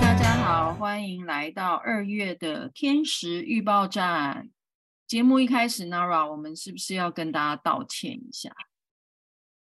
[0.00, 4.50] 大家好，欢迎来到二月的天时预报站。
[5.06, 8.50] 节目一开始，Nara，我们是不是要跟大家道歉一下？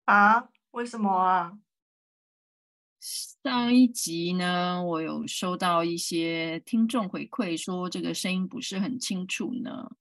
[0.05, 0.49] 啊？
[0.71, 1.53] 为什么啊？
[3.43, 9.91] 上一集呢，我有收到一些听众回馈，说这个声音不是很清楚呢。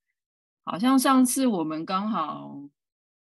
[0.65, 2.61] 好像上次我们刚好，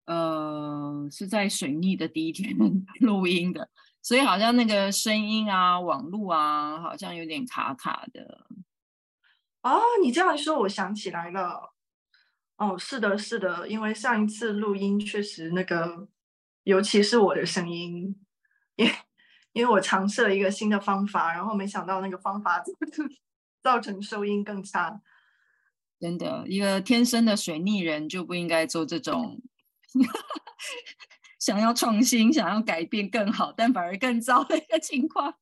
[0.08, 2.56] 呃，是在水逆的第一天
[3.02, 3.70] 录音的，
[4.02, 8.48] 所以好像那个声音啊、网络啊，好像有点卡卡的。
[9.62, 11.74] 哦，你这样一说，我想起来了。
[12.58, 16.08] 哦，是的，是的，因为上一次录音确实那个，
[16.64, 18.16] 尤其是我的声音，
[18.78, 18.90] 因
[19.52, 22.64] 因为我尝试了一个新的方法，然后没想到那个方法
[23.62, 25.02] 造成收音更差。
[26.00, 29.42] 真的，一个天生的水逆人就不应该做这种
[31.40, 35.34] 想要创新、想要改变更好，但反而更糟的一个情况。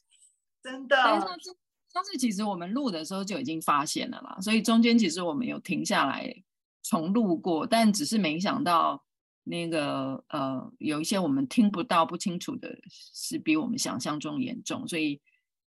[0.62, 0.96] 真的。
[0.96, 1.56] 上次，
[1.92, 6.42] 上次其实我们录的时候就已经发现了啦，所以中间其实我们有停下来。
[6.88, 9.04] 重录过，但只是没想到
[9.42, 15.20] 那个呃，有一些我们听不到、不清楚的，是比我们想象中严重，所以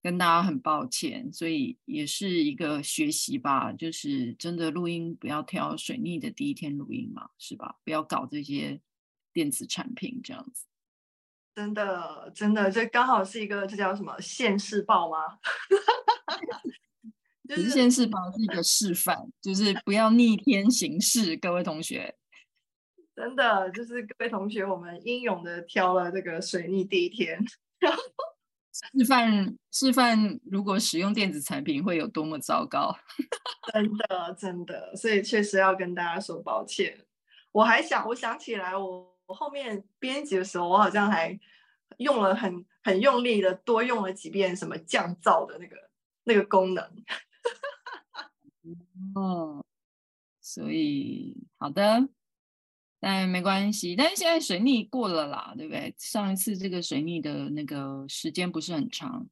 [0.07, 1.33] 跟大家很抱歉。
[1.33, 7.75] 所以也是一个学习吧，就是真的录音不要挑水逆的第一天录音嘛，是吧？
[7.83, 8.81] 不要搞这些
[9.33, 10.67] 电子产品这样子。
[11.57, 15.17] 真的，真的，这刚好是一个，这叫什么现世报吗？
[17.49, 22.15] 就是、现世报是一个示范，就是不要逆天行事，各位同学。
[23.17, 27.43] 真的，就是各位同学，我们英勇的挑了这个水逆第一天，
[27.81, 27.99] 然 后
[28.99, 32.95] 示范示范，如果使用电子产品会有多么糟糕。
[33.73, 37.07] 真的，真的，所以确实要跟大家说抱歉。
[37.53, 41.39] 我还想，我想起来我，我我后面编辑的时候，我好像还
[41.99, 45.77] 用了很很用力的多用了几遍什么降噪的那个
[46.25, 46.85] 那个功能。
[49.15, 49.65] 哦，
[50.41, 52.09] 所以好的，
[53.01, 53.95] 但没关系。
[53.97, 55.95] 但是现在水逆过了啦，对不对？
[55.99, 59.27] 上一次这个水逆的那个时间不是很长，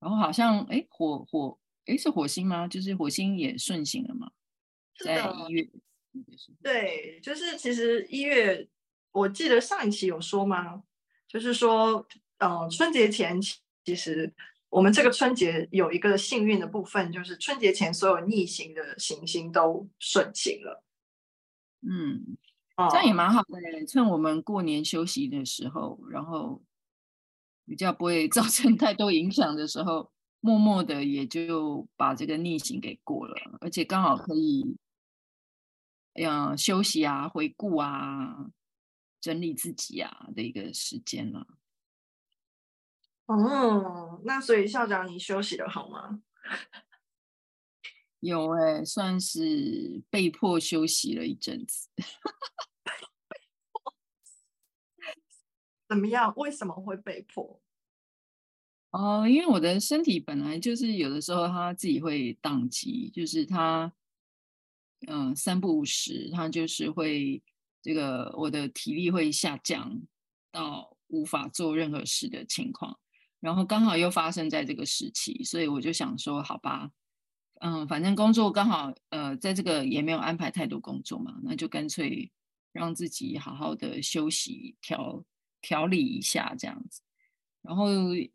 [0.00, 2.68] 然后好像哎火火哎是火星吗？
[2.68, 4.30] 就是火星也顺行了嘛，
[4.98, 5.68] 在一月。
[6.62, 8.68] 对，就是其实一月，
[9.12, 10.82] 我记得上一期有说吗？
[11.26, 12.06] 就是说，
[12.38, 13.40] 呃，春节前
[13.84, 14.32] 其实。
[14.72, 20.82] 我们这个春节有一个幸运的部分，就是春节前所有逆行的行星都顺行了。
[21.82, 22.38] 嗯，
[22.90, 26.62] 这样也蛮好的，趁我们过年休息的时候，然后
[27.66, 30.10] 比较不会 造成太多影响的时候，
[30.40, 34.76] 默默的也就把这个逆行给过了，而且刚好可以，
[36.14, 38.50] 哎呀，休息啊、回顾啊、
[39.20, 41.46] 整理自己啊的一个时间了。
[43.26, 46.22] 哦，那所以校长，你休息的好吗？
[48.22, 51.88] 有哎、欸，算是被迫休息了一阵子。
[55.88, 56.32] 怎么样？
[56.36, 57.60] 为什么会被迫？
[58.92, 63.92] 哦，因为我的身体本来就是有的时候他自己会宕机，就是他，
[65.08, 67.42] 嗯、呃，三不五时，他就是会
[67.82, 70.00] 这个我的体力会下降
[70.52, 73.00] 到无法做任何事的情况。
[73.40, 76.92] 然后刚好又发生在这个时期，所以我就想说，好吧，
[77.64, 82.28] 嗯，反正工作刚好，呃，在这个也没有安排太多工作嘛，那就干脆
[82.72, 85.24] 让自己好好的休息，调
[85.60, 87.02] 调理一下这样子。
[87.62, 87.86] 然后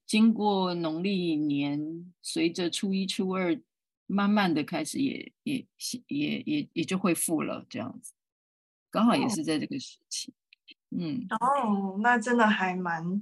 [0.06, 3.60] 经过农历年，随着初一、初二，
[4.06, 5.68] 慢慢的开始也也
[6.08, 8.14] 也也也就恢复了这样子。
[8.90, 10.34] 刚好也是在这个时期，
[10.98, 11.28] 嗯。
[11.42, 13.22] 哦，那真的还蛮。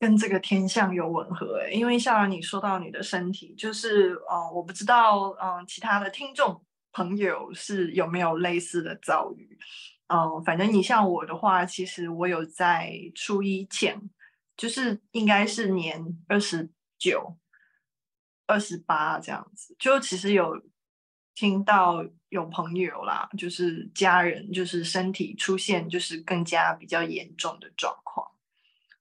[0.00, 9.58] 跟这个天象有吻合诶，因为像你说到你的身体，就是呃，我不知道嗯、其他的听众朋友是有没有类似的遭遇，
[10.08, 14.00] 嗯、反正你像我的话，其实我有在初一前，
[14.56, 17.36] 就是应该是年二十九、
[18.46, 20.62] 二十八这样子，就其实有
[21.34, 28.29] 听到有朋友啦，就是家人，就是身体出现就是更加比较严重的状况。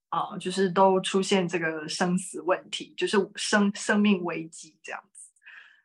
[0.09, 5.29] 啊，就是都出现这个生死问题，就是生生命危机这样子，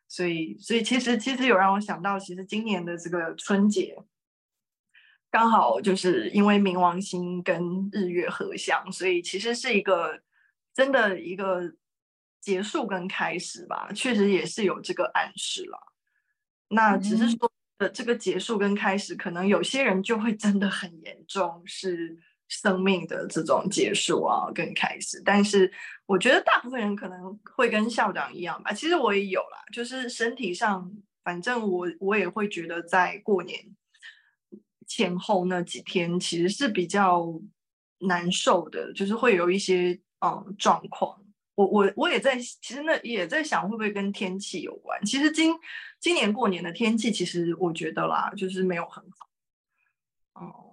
[0.07, 3.95] 所以，所以其实其实有让我想到，其实今年的这个春节，
[5.29, 10.19] 刚好就是因为冥王星跟日月合相，所以其实是一个
[10.73, 11.75] 真的一个
[12.41, 15.77] 结束跟开始吧，确实也是有这个暗示了。
[16.69, 22.17] 那只是说的这个结束跟开始，可能有些人就会真的很严重，是。
[22.47, 25.21] 生命的这种结束啊，跟开始。
[25.25, 25.71] 但是
[26.05, 28.71] 我觉得大部分人可能会跟校长一样吧。
[28.71, 30.91] 其实我也有啦，就是身体上，
[31.23, 33.59] 反正我我也会觉得在过年
[34.87, 37.41] 前后那几天其实是比较
[37.99, 41.21] 难受的，就是会有一些嗯状况。
[41.55, 45.03] 我我我也在，其实那也在想会不会跟天气有关。
[45.05, 45.55] 其实今
[46.01, 49.29] 今年过年的天气，其实我觉得啦，就是没有很好。
[50.33, 50.64] 哦、嗯，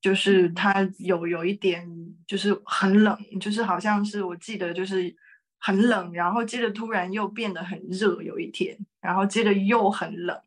[0.00, 1.86] 就是它有有一点，
[2.26, 5.14] 就是很冷，就是好像是我记得就是
[5.58, 10.40] 很冷，然后接着突然又变得很热，有一天，然后接着又很冷，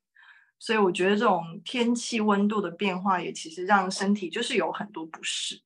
[0.57, 5.61] 所以我觉得这种天气温度的变化也其实让身体就是有很多不适。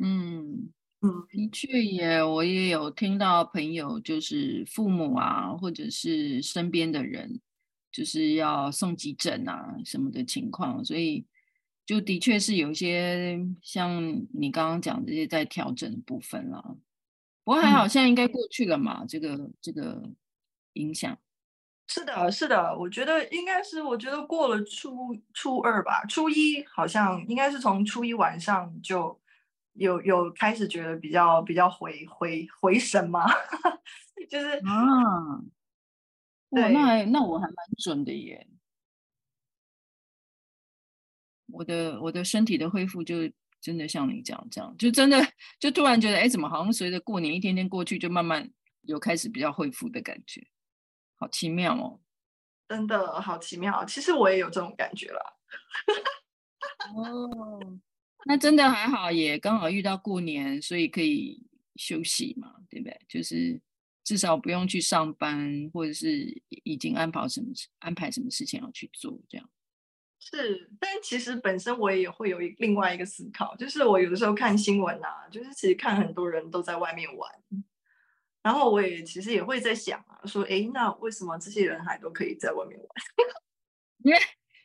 [0.00, 0.70] 嗯
[1.00, 7.40] 嗯，的确也，我也有听到朋友，就是父母啊，或者是身边的人，
[7.90, 11.26] 就是要送急诊啊什么的情况，所以。
[11.84, 14.00] 就的确是有一些像
[14.32, 16.76] 你刚刚讲这些在调整的部分了，
[17.44, 19.02] 不过还好，现在应该过去了嘛。
[19.02, 20.02] 嗯、这个这个
[20.74, 21.18] 影响
[21.88, 29.20] 是的，是的，我觉得应该是，我觉得过了初初二吧，初一好像应该是从初一晚上就
[29.74, 33.26] 有有开始觉得比较比较回回回神嘛，
[34.30, 35.42] 就是啊，
[36.50, 38.46] 对，那还那我还蛮准的耶。
[41.52, 45.24] 我的我的身体的恢复就真的像你讲这样，就真的
[45.60, 48.50] 就突然觉得，哎，怎么好像随着过年一天天过去，就慢慢
[48.82, 50.44] 有开始比较恢复的感觉，
[51.16, 52.00] 好奇妙哦！
[52.68, 55.38] 真的好奇妙，其实我也有这种感觉了。
[56.96, 57.78] 哦，
[58.24, 61.40] 那真的还好，也刚好遇到过年，所以可以
[61.76, 63.00] 休息嘛，对不对？
[63.08, 63.60] 就是
[64.02, 67.46] 至少不用去上班，或者是已经安排什么
[67.78, 69.48] 安排什么事情要去做这样。
[70.24, 77.28] 是，但其实本身我也会有一另外一个思考，就是我有的时候看新闻啊，就是其实看很多人都在外面玩，
[78.40, 82.88] 然后我也其实也会在想啊，说，哎，那为什么这些人还都可以在外面玩？
[84.04, 84.18] 因为，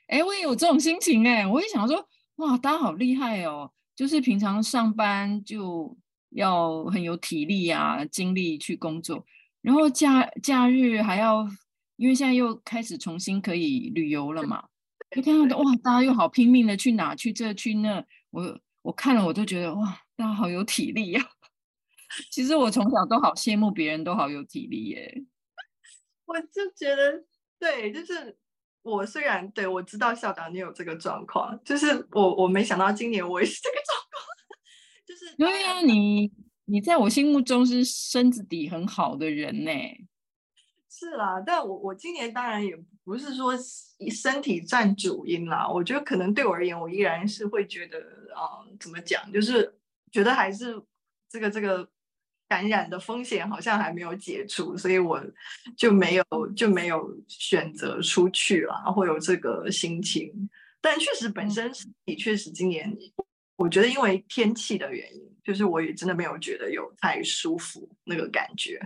[0.07, 5.97] 哎，我也有这种心情哎，我也想说，哇，大家好厉害哦，就是平常上班就
[6.29, 9.25] 要很有体力啊、精力去工作，
[9.63, 11.47] 然后假假日还要，
[11.95, 14.65] 因为现在又开始重新可以旅游了嘛。
[15.11, 21.29] 就看到哇，大家又好拼命的去哪去这去那，我我看了我都觉得哇，大家好有体力呀、啊。
[22.31, 25.23] 其实我从小都好羡慕别人都好有体力耶。
[26.25, 27.23] 我就觉得
[27.59, 28.37] 对，就是
[28.81, 34.25] 我虽然对我知道校长你有这个状况，就是我我没想到今年我也是这个状况，
[35.07, 36.31] 就是对呀、啊，你
[36.65, 39.71] 你在我心目中是身子底很好的人呢。
[40.99, 43.53] 是啦，但我我今年当然也不是说
[44.09, 45.69] 身体占主因啦。
[45.69, 47.99] 我觉得可能对我而言，我依然是会觉得
[48.33, 49.71] 啊、呃，怎么讲，就是
[50.11, 50.81] 觉得还是
[51.29, 51.87] 这个这个
[52.47, 55.23] 感染的风险好像还没有解除，所以我
[55.75, 60.49] 就没有就没有选择出去啦，会有这个心情。
[60.81, 62.91] 但确实本身身体确实今年，
[63.55, 68.81] 我觉得因为天气的原因，就是我也真的没有觉得有太舒服那个感觉。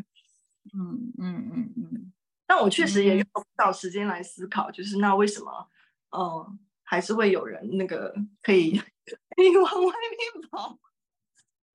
[0.73, 2.13] 嗯嗯嗯嗯，
[2.45, 5.69] 但我确实也用不到时间来思考，就是那为什么，
[6.17, 8.77] 嗯，还是会有人那个可以
[9.35, 10.79] 可以往外面跑？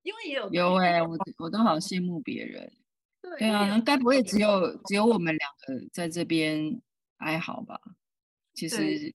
[0.03, 2.71] 因为也有有哎、欸，我我都好羡慕别人。
[3.21, 6.81] 对，对啊，该不会只有只有我们两个在这边
[7.17, 7.79] 还好吧？
[8.53, 9.13] 其实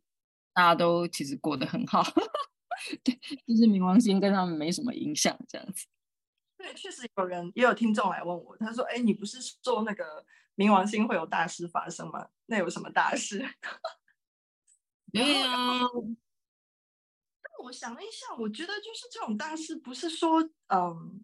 [0.53, 2.03] 大家都其实过得很好，
[3.03, 3.15] 对，
[3.47, 5.87] 就是冥王星跟他们没什么影响，这样子。
[6.63, 12.29] 对，确实有人也有听众来问我，他说：“哎，你不是说那个冥王星会有大事发生吗？
[12.47, 13.45] 那有什么大事？”
[15.13, 15.49] 没有。
[17.43, 21.21] 但我想了一下，我觉得就是这种大事，不是说嗯，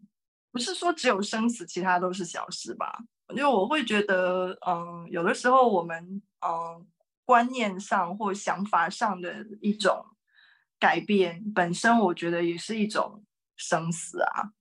[0.50, 2.98] 不是说只有生死，其他都是小事吧？
[3.28, 6.84] 因为我会觉得，嗯，有的时候我们嗯
[7.24, 10.04] 观念上或想法上的一种
[10.80, 14.57] 改变，本身我觉得也是一种生死啊。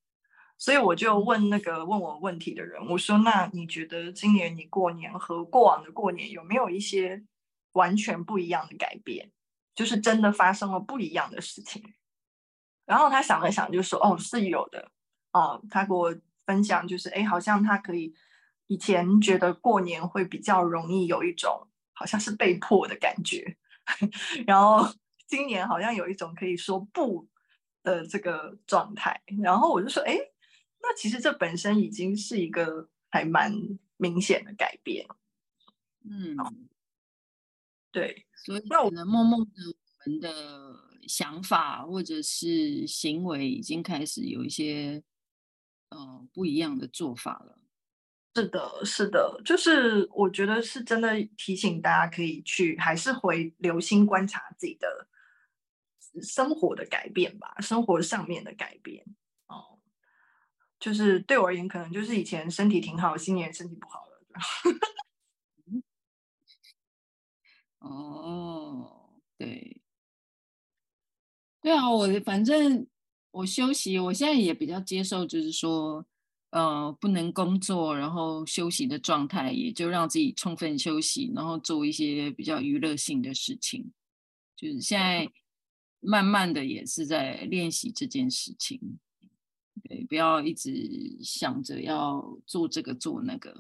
[0.60, 7.24] 所以我就问那个问我问题的人，我说：“那你觉得今年你过年和过往的过年有没有一些
[7.74, 9.32] 完全不一样的改变？
[9.76, 11.84] 就是真的发生了不一样的事情？”
[12.88, 14.92] 然后他想了想，就说：“哦，是有的。
[15.34, 16.16] 哦，他给我
[16.48, 18.16] 分享，就是哎，好像他可以
[18.66, 23.56] 以前觉得过年会比较容易有一种好像是被迫的感觉，
[24.48, 24.88] 然后
[25.28, 27.28] 今年好像有一种可以说不
[27.84, 29.22] 的这个状态。
[29.44, 30.18] 然后我就说：哎。”
[30.82, 33.54] 那其实这本身已经是一个还蛮
[33.98, 35.08] 明显的改变，
[36.04, 36.36] 嗯，
[37.92, 39.52] 对，所以那我们默默的，
[40.06, 40.76] 我们的
[41.08, 45.04] 想法或者是行为已经开始有一些
[45.90, 47.60] 呃不一样的做法了。
[48.36, 55.08] 是的，是的，就是我觉得是真的提醒大家可以去，还是回留心观察自己的
[56.22, 59.27] 生活的改变吧，生活上面的改变哦。
[60.80, 64.24] 就是对我而言，可能就是以前身体挺好，今年身体不好了。
[67.80, 69.82] 哦，对，
[71.62, 72.88] 对啊，我反正
[73.32, 76.06] 我休息，我现在也比较接受，就是说。
[76.52, 83.92] 呃，不能工作，然后休息的状态，也就让自己充分休息，然后做一些比较娱乐性的事情。
[84.56, 85.30] 就是现在
[86.00, 88.80] 慢慢的也是在练习这件事情，
[89.84, 90.72] 对，不要一直
[91.22, 93.60] 想着要做这个做那个。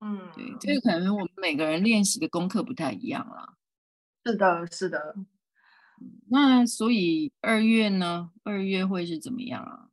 [0.00, 3.54] 嗯，对，这个可能我们每个人练习的功课不太一样啦。
[4.24, 5.16] 是的，是的。
[6.28, 8.30] 那所以二月呢？
[8.44, 9.88] 二月会是怎么样啊？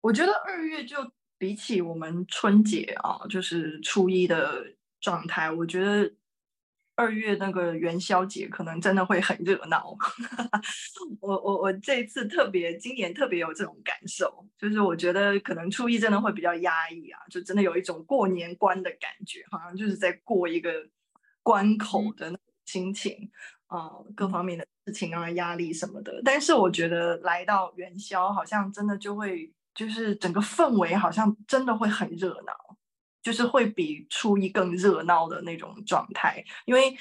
[0.00, 0.96] 我觉得二月就。
[1.40, 6.12] 比起我们春节啊，就是初一的状态，我觉得
[6.98, 9.96] 二月那个元宵节可能真的会很热闹。
[11.22, 20.72] 我我我这次特别，今年特别有这种感受，就是我觉得可能初一真的会比较压抑啊，就真的有一种过年关的感觉，好像就是在过一个
[21.44, 23.30] 关口的那种心情
[23.68, 26.20] 啊，呃，各方面的事情啊，压力什么的。
[26.24, 29.52] 但是我觉得来到元宵，好像真的就会。
[29.74, 32.52] 就是整个氛围好像真的会很热闹，
[33.28, 36.42] 就是会比初一更热闹的那种状态。
[36.64, 36.96] 因为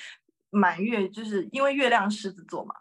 [0.49, 2.75] 满月就是因为月亮狮子座嘛，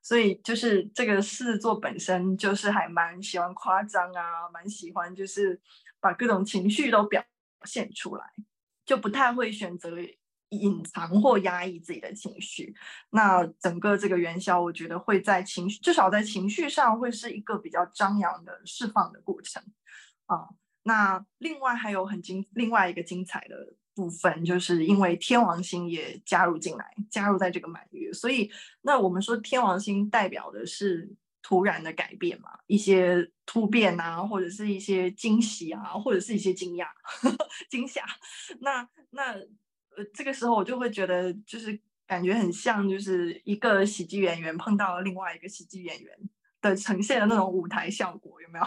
[0.00, 5.60] 所以就是这个狮子座本身就是还蛮喜欢夸张啊，蛮喜欢就是
[5.98, 7.24] 把各种情绪都表
[7.64, 8.24] 现出来，
[8.86, 9.90] 就不太会选择。
[10.52, 12.76] 隐藏或压抑自己的情绪，
[13.08, 19.62] 那整个这个元宵，我觉得会在情绪，至少在情绪上会是一个比较张扬的释放的过程
[20.26, 20.50] 啊。
[20.82, 28.50] 那另外还有很精，另外一个精彩的部分，就是因为天王星也加入进来，加入在这个满月，所以
[28.82, 36.86] 那我们说天王星代表的是突然的改变嘛，一些突变啊，或者是一些惊喜啊，或者是一些惊讶、
[37.70, 38.04] 惊吓。
[38.60, 39.36] 那那。
[39.94, 46.18] 呃，这个时候我就会觉得，就是感觉很像，就是一个喜剧演员碰到了另外一个喜剧演员
[46.62, 48.64] 的呈现的那种舞台效果，有没有？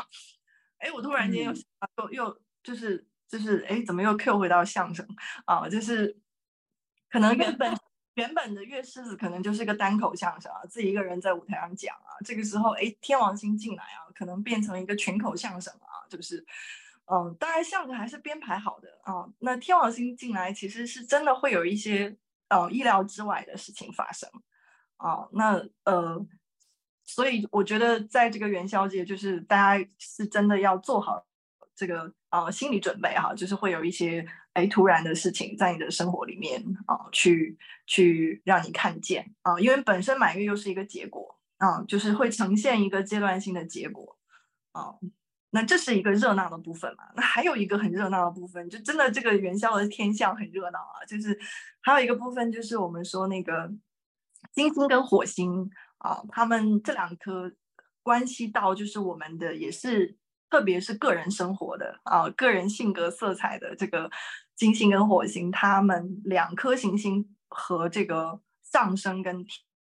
[0.79, 1.57] 哎，我突然间又又、
[1.95, 5.07] 嗯、又就是就是哎，怎么又 Q 回到相声
[5.45, 5.67] 啊？
[5.69, 6.17] 就是
[7.09, 7.75] 可能原本
[8.15, 12.15] 原本的月狮子可能就是个单口相声啊，自己一个人在舞台上讲啊。
[12.25, 16.45] 这个时候哎，天王星进来啊，可能变成一个群口相声啊，就是。
[17.07, 19.33] 嗯，当然相声还是编排好的啊、嗯。
[19.37, 22.17] 那天王星进来，其实是真的会有一些
[22.47, 24.27] 呃意料之外的事情发生
[24.97, 25.29] 啊、嗯。
[25.33, 26.25] 那呃，
[27.05, 31.25] 所以我觉得在这个元宵节，就是大家是真的要做好
[31.75, 44.17] 这个啊、呃、心理准备哈，就是会有一些哎突然的事情在你的生活里面啊、去去让你看见啊、因为本身满月又是一个结果啊、就是会呈现一个阶段性的结果
[44.71, 44.95] 啊。
[45.51, 47.05] 那这是一个热闹的部分嘛？
[47.15, 51.05] 那还有一个很热闹的部分，就真的这个元宵的天象很热闹啊。
[51.07, 51.39] 就是
[51.79, 53.71] 还有一个部分，就是我们说那个
[54.51, 57.51] 金星跟火星啊，他们这两颗
[58.03, 60.17] 关系到就是我们的，也是
[60.49, 64.09] 特别是个人生活的啊，个人性格色彩的这个
[64.55, 69.45] 金星跟火星，他们两颗行星和这个上升跟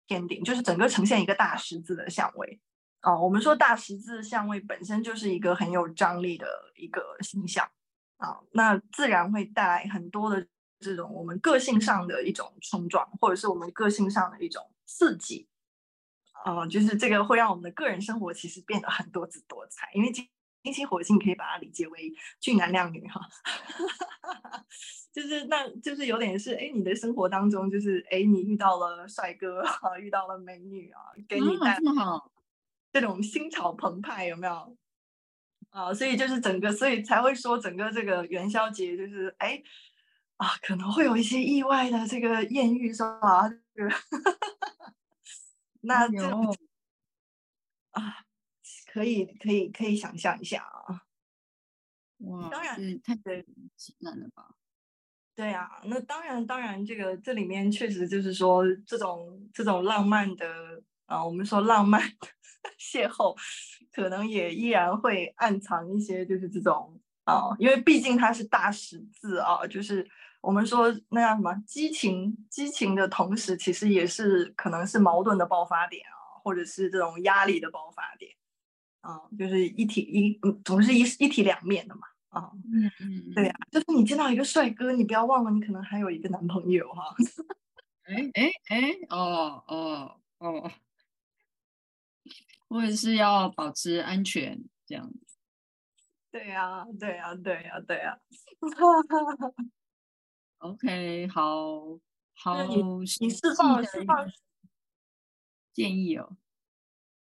[0.07, 2.61] 天顶，就是整个呈现一个大十字的相位。
[3.01, 6.47] 啊，我们说大十字相位本身就是一个很有张力的
[6.77, 7.69] 一个形象
[8.17, 10.47] 啊，那自然会带来很多的
[10.81, 15.47] 这种我们个性上的一种冲撞，或者是我们个性上的一种刺激
[16.45, 20.29] 啊，就是这个会让我们的个人生活其实变得很多姿多彩，因为金
[20.63, 23.21] 金星火星可以把它理解为俊男靓女哈，
[25.11, 31.79] 就是那就是有点是哎，你的生活当中就是哎，你遇到了帅哥啊， 遇到了美女啊，给你带。
[32.93, 34.77] 这种心潮澎湃有没有
[35.71, 35.93] 啊？
[35.93, 39.61] 所以就是整个，所以才会说整个这个元宵节就是哎
[40.37, 43.49] 啊，可能会有一些意外的这个艳遇是吧？
[43.75, 43.91] 这 个
[45.85, 46.57] 那这种
[47.93, 48.25] 啊，
[48.93, 51.03] 可以可以可以想象一下啊。
[52.19, 53.15] 哇，当然太
[53.77, 54.55] 期待了吧？
[55.35, 62.01] 对啊，那当然当然，这个这里面确实就是说这种这种浪漫的啊，我们说浪漫。
[62.79, 63.37] 邂逅
[63.93, 70.09] 可能也依然会暗藏一些，就是这种啊、呃，因为毕竟它是大十字啊，就是
[70.45, 78.31] 我们说那叫什么激情，激情的同时，其实也是可能是矛盾的爆发点啊，或者是这种压力的爆发点，
[79.01, 87.15] 啊、嗯，就是一体一，总是一一体两面的嘛，啊、嗯，嗯嗯，对呀、啊，就是你见到一个帅哥，你不要忘了，你可能还有一个男朋友哈，
[88.05, 90.71] 哎哎哎，哦哦哦，
[92.69, 95.39] 或者是要保持安全这样子，
[96.31, 98.19] 对呀对呀对呀对呀
[100.65, 101.99] ，OK，好。
[102.37, 102.83] 好，你
[103.21, 104.29] 你释放释放
[105.73, 106.37] 建议哦。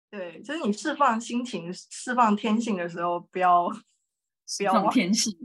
[0.10, 5.36] 对，就是你释放心情、释放天性的时候，不要不要天性。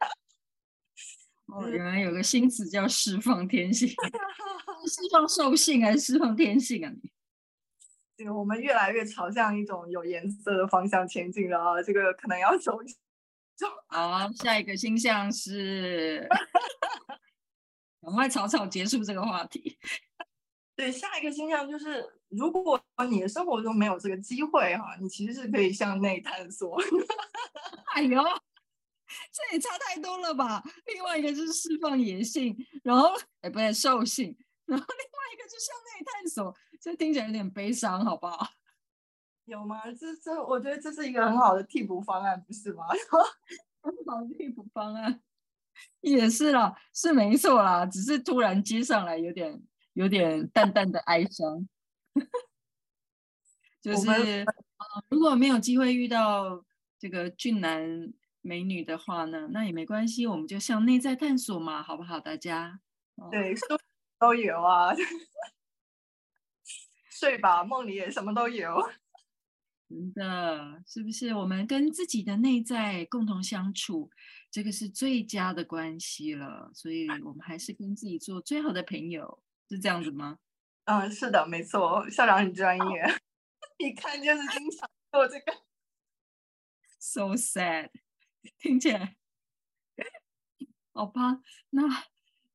[1.52, 3.88] 哦，原来有个新词叫释放天性，
[4.88, 6.90] 释放兽性还是释放天性啊？
[6.90, 7.10] 你
[8.16, 11.82] 这个我们越来越朝向一种有颜色的方向前进了啊！
[11.82, 12.78] 这个可能要走
[13.54, 13.66] 走。
[13.88, 16.26] 好，下一个星象是。
[18.02, 19.78] 赶快草草结束这个话题。
[20.76, 26.80] 对，下一个星象就是，如果你的生活中没有这个机会哈，你其实是可以向内探索。
[27.92, 28.22] 哎呦，
[29.30, 30.62] 这也差太多了吧？
[30.86, 33.10] 另外一个就是释放野性，然后
[33.42, 38.48] 哎，不对，兽性，然后另外一个就是向内探索，这听起来有点悲伤，好不好？
[39.44, 39.82] 有吗？
[39.92, 42.86] 这这，我觉得这是一个很好的替补方案，不是吗？
[43.82, 45.20] 很好的替补方案。
[46.00, 49.62] 也是啦，是没错啦，只是突然接上来有点
[49.92, 51.68] 有点淡淡的哀伤。
[53.82, 54.44] 就是、呃、
[55.08, 56.64] 如果没有机会遇到
[56.98, 58.12] 这个俊男
[58.42, 62.20] 美女的话呢，那也没关系，我们就向内在探索嘛，好不好？
[62.20, 62.80] 大家
[63.30, 63.54] 对，
[64.18, 64.94] 都有啊，
[67.10, 68.76] 睡吧，梦里也什么都有。
[69.88, 71.34] 真的，是不是？
[71.34, 74.10] 我们跟自己的内在共同相处，
[74.50, 76.70] 这个是最佳的关系了。
[76.74, 80.38] 所以，我们还是跟自己做最好的朋友，是这样子吗？
[80.84, 82.08] 嗯，是的，没错。
[82.10, 83.20] 校长很专业，
[83.78, 85.52] 一看就是经常做这个。
[86.98, 87.90] So sad，
[88.58, 89.16] 听起来，
[90.92, 91.40] 好吧，
[91.70, 91.82] 那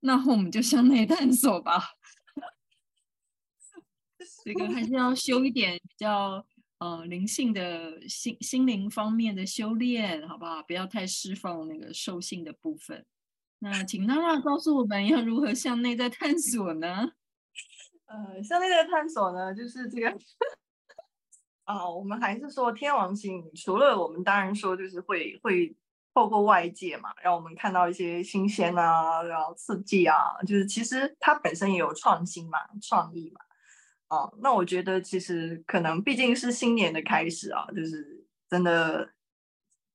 [0.01, 1.95] 那我们就向内探索吧。
[4.43, 6.45] 这个还是要修一点比较。
[6.77, 10.61] 呃，灵性的心心灵方面的修炼，好不好？
[10.63, 13.05] 不要太释放那个兽性的部分。
[13.59, 17.11] 那请娜娜告诉我们要如何向内在探索呢？
[18.05, 20.09] 呃，向内在探索呢，就是这个
[21.63, 25.75] 啊、我们还是说天王星，除了我们当然说就是会会
[26.13, 33.41] 透过外界嘛，让我们看到一些新鲜啊，然后刺激啊，就是其实它本身也有创新嘛，创意嘛。
[34.07, 39.09] 哦，那我觉得其实可能毕竟是新年的开始啊，就是真的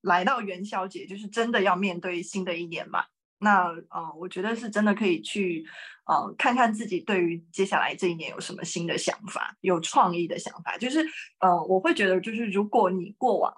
[0.01, 3.05] 来到元宵节，就是真的要面对新的一年嘛。
[3.39, 5.65] 那呃，我觉得是真的可以去
[6.07, 10.77] 呃看看自己对于接下来这一年有什么新的想法，有创意的想法。
[10.77, 10.99] 就是
[11.39, 13.53] 呃，我会觉得就是如果你过往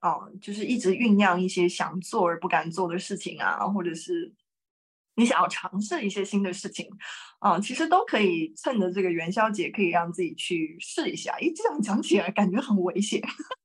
[0.00, 4.34] 啊，哦、呃，就是一直酝酿一些想做而不敢做的事情啊，或者是。
[5.16, 6.88] 你想要尝试一些新的事情，
[7.38, 11.32] 啊、呃，其实都可以趁着这个元宵节，可以让自己去试一下。
[11.34, 13.20] 诶，这样讲起来感觉很危险。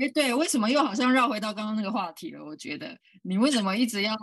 [0.00, 2.44] 诶，对，为什么又好像绕回到刚刚那个话题了？
[2.44, 4.16] 我觉得你为什么一直要？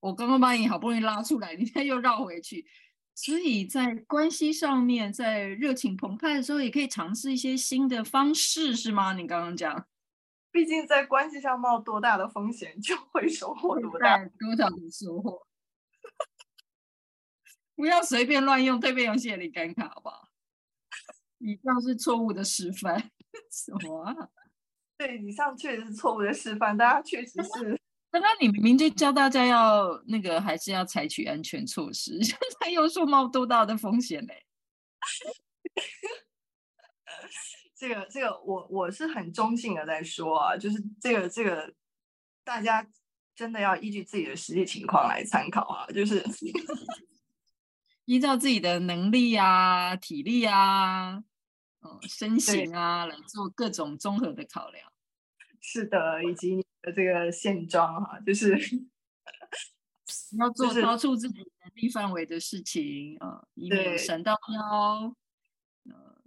[0.00, 2.66] 我刚刚把你好不容易拉出来，你现在又绕回去。
[3.14, 9.12] 所以在关系上面，在热情澎湃的时候，也可以尝试一些新的方式，是吗？
[9.12, 9.86] 你刚刚讲，
[10.50, 15.46] 毕竟在关系上冒多大的风险，就会收获多大多少的收获。
[17.76, 20.28] 不要随便乱用蜕变游戏的灵感卡，好不好？
[21.38, 23.10] 以上是错误的示范。
[23.50, 24.14] 什么啊？
[24.98, 26.76] 对，以上确实是错误的示范。
[26.76, 27.80] 大家确实是。
[28.10, 34.44] 刚刚你明明就教大家要那个，还是要采取安全措施，现在又说冒多大的风险嘞？
[37.76, 41.72] 这个，这个，我我是很中性的在说啊，就是这个，这个，
[42.42, 42.84] 大家
[43.40, 46.22] 真的要依据自己的实际情况来参考啊，就是。
[48.04, 51.14] 依照自己的能力啊、体力啊、
[51.80, 54.92] 嗯、身形啊来做各种综合的考量。
[55.62, 58.58] 是的，以及你的这个现状哈、啊，就是
[60.38, 65.16] 要做超出自己能力范围的事情啊、呃，以免闪到腰，
[65.84, 66.20] 呃，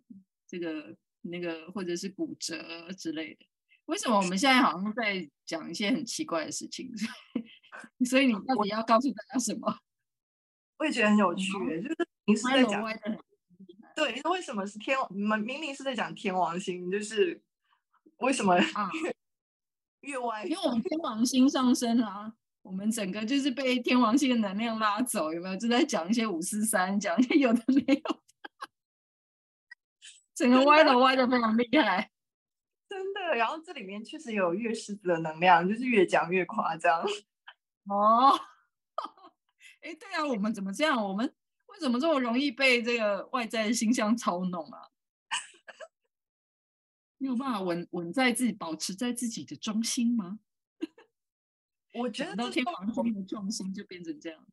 [0.47, 3.45] 这个那个或者是骨折之类的。
[3.85, 6.89] 为什么我们现在好像在讲一些很奇怪的事情？
[8.05, 9.79] 所以你到底要告诉大家什么？
[10.77, 12.83] 我也觉得很有趣，就是你是在讲，
[13.95, 15.39] 对，为什么是天王？
[15.39, 17.41] 明明是在讲天王星，就是
[18.17, 18.57] 为什么
[20.01, 20.43] 越歪？
[20.45, 25.55] 因为我们天王星上升啊，我们整个就是被天王星的能量拉走，有没有？
[25.55, 28.19] 就在讲一些五四三，讲一些有的没有的。
[30.33, 32.09] 整个歪的歪的非常厉害，
[33.03, 33.35] 真的。
[33.35, 37.03] 然后这里面确实有月狮子的能量，就是越讲越夸张。
[37.89, 38.37] 哦，
[39.81, 41.03] 哎，对啊，我们怎么这样？
[41.03, 41.33] 我们
[41.67, 44.89] 为什么这么容易被这个外在的形象操弄啊？
[47.17, 50.39] 你有办法稳稳在自己，保持在自己的中心吗？
[51.93, 54.45] 我觉得到天王星的重心就变成这样。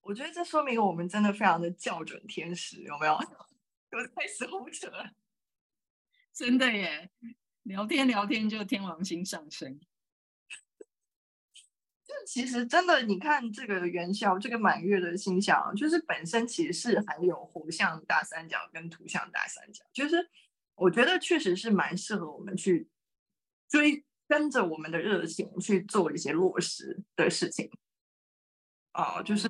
[0.00, 3.14] 我觉得这说明我们真的非常的校准天使，有没有？
[3.14, 4.90] 我开始胡扯，
[6.32, 7.10] 真的耶！
[7.68, 9.78] 聊天聊天就天王星上升。
[12.04, 20.28] 就其实真的，你看这个元宵，这个满月的星象，就是本身其实是含有火象大三角跟土象大三角，就是。
[20.80, 22.88] 我觉得确实是蛮适合我们去
[23.68, 27.68] 追，跟着我们的热情去做一些落实的事情。
[28.92, 29.48] 哦，就是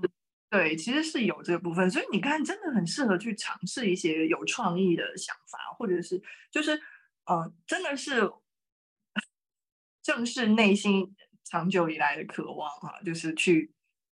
[0.49, 6.19] 对，其实是有这个部分，所以你看，真的很适合去尝试一些有创意的想法，或者是
[6.51, 6.81] 就是，
[7.29, 8.31] 呃，真的是
[10.03, 11.15] 正是内心
[11.45, 13.73] 长久以来的渴望啊，就是去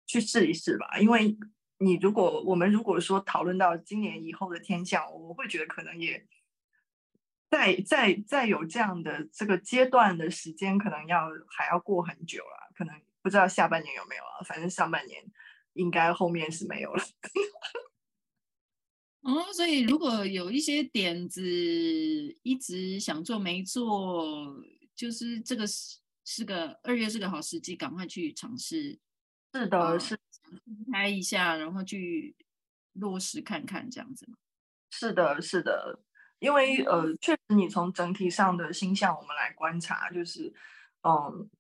[0.07, 0.99] 去试一试吧。
[0.99, 1.37] 因为
[1.79, 6.27] 你如果我们如果说讨论到今年以后的天象，我会觉得可能也。
[7.51, 14.39] 再再再有这样的这个阶段的时间，可能要还要过很久了，可能不知道下半年有没有啊？
[14.47, 15.21] 反正上半年
[15.73, 17.03] 应该后面是没有了。
[19.23, 21.43] 哦，所以如果有一些点子
[22.43, 24.57] 一直想做没做，
[24.97, 28.99] 就是这个是是个二月是个好时机，赶快去尝试。
[29.53, 30.19] 是的，哦、是
[30.91, 32.35] 拍一下，然后去
[32.95, 34.27] 落实看看这样子。
[34.91, 36.01] 是的，是的。
[36.39, 40.51] 因为呃，确实，你从整体上的星象我们来观察，就是，
[41.03, 41.51] 嗯，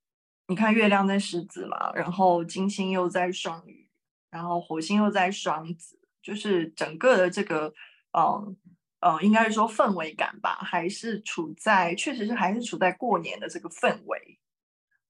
[0.47, 3.91] 你看月亮在狮子嘛，然后金星又在双鱼，
[4.31, 7.73] 然后火星又在双子，就是整个的这个，
[8.13, 8.57] 嗯
[9.01, 14.39] 嗯，应该是说氛围感吧，还是处在，确实是还是处在过年的这个氛围，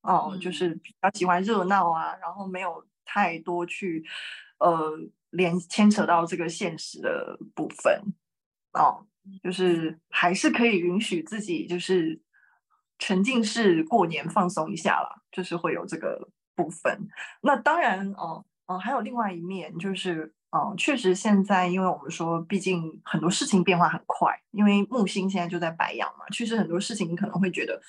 [0.03, 4.05] 哦、嗯，就是比较喜欢热闹啊，然后没有太多去，
[4.59, 4.99] 呃，
[5.31, 8.03] 连牵扯到这个现实的部分，
[8.73, 9.07] 哦。
[9.43, 12.19] 就是还是可以允许自己，就是
[12.99, 17.07] 沉浸式过年放松一下啦，就是会有这个部分。
[17.43, 27.81] 那当然，哦、呃，哦、呃，还有另外一面，就是，嗯、确实现在，因为我们说，毕竟很多事情变化很快，因为木星现在就在白羊嘛，确实很多事情你可能会觉得，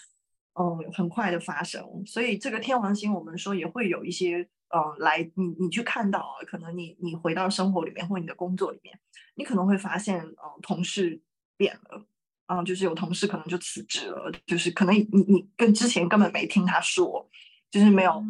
[0.54, 1.84] 嗯、很快的发生。
[2.06, 4.47] 所以这个天王星，我们说也会有一些。
[4.74, 8.97] 呃，来，你你去看到，可能你你回到生活里面或你的工作里面，
[9.36, 11.21] 你可能会发现，嗯，同事
[11.58, 12.06] 变了，
[12.47, 17.30] 嗯、就是有同事可能就辞职了，就是可能你你跟之前根本没听他说，
[17.69, 18.24] 就是没有，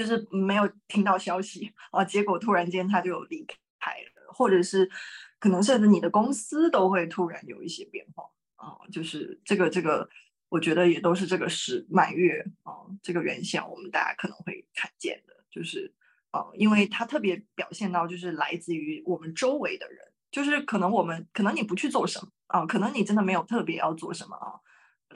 [0.00, 3.44] 就是没有听到消息啊、结果突然间他就离
[3.78, 4.90] 开了，或者是
[5.38, 8.24] 可能甚至你的公司都会突然有一些变化
[8.56, 10.08] 啊、就是这个这个，
[10.48, 15.34] 我觉得也都是这个是满月啊、这个元宵我们大家可能会看见的。
[15.50, 15.92] 就是，
[16.30, 19.98] 啊，因为它特别表现到，就是来自于我们周围的人，
[20.30, 24.56] 就是可能我们，可能你不去做什么啊，可能你真的没有特别要做什么啊，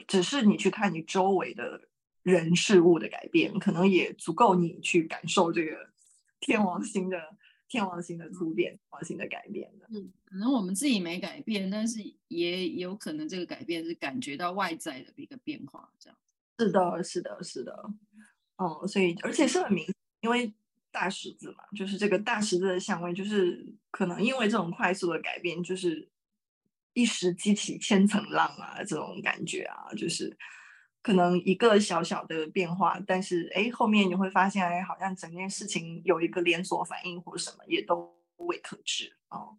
[0.05, 1.89] 只是你去看你周围的
[2.25, 5.91] 人事物的改变，可能也足够你去感受这个
[6.39, 7.21] 天王星的
[7.67, 9.85] 天王星的突变，天王星的改变的。
[9.91, 16.17] 嗯，可能我们自己没改变，但是也有可能这个改变是感觉到外在的一个变化，这样。
[16.57, 17.91] 是的，是的，是的，
[18.55, 19.85] 哦，嗯，所以而且是很明。
[20.21, 20.51] 因为
[20.89, 26.09] 大十字嘛，就是这个大十字的相位，就是可能因为这种快速的改变，就是
[26.93, 30.35] 一时激起千层浪啊，这种感觉啊，就是
[31.05, 39.55] 可能一个小小的变化，但是哎，后面你会发现，哎，好像整件事情有一个连锁反应或什么，也都未可知哦。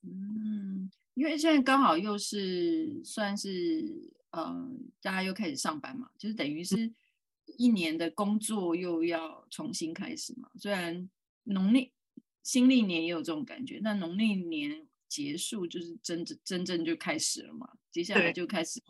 [0.00, 6.90] 嗯，因为现在刚好又是算是嗯，大家又开始上班嘛，就是等于是。
[7.58, 10.48] 一年的工作又要重新开始嘛？
[10.56, 11.10] 虽然
[11.42, 11.92] 农历
[12.42, 17.68] 新历年也有这种感觉，那农历年结束就是真正真正就开始了嘛？
[17.90, 18.80] 接下来就开始，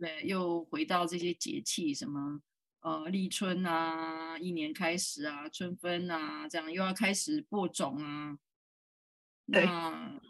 [0.00, 2.40] 对，对，又回到这些节气，什么
[2.80, 8.38] 呃立春啊，一年开始啊，春分啊，这样又要开始播种啊。
[9.50, 10.20] 对，那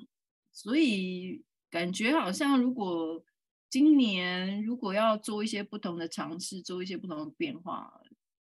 [0.53, 3.25] 所以感觉好像如果。
[3.73, 8.03] 今年如果要做一些不同的尝试，做一些不同的变化，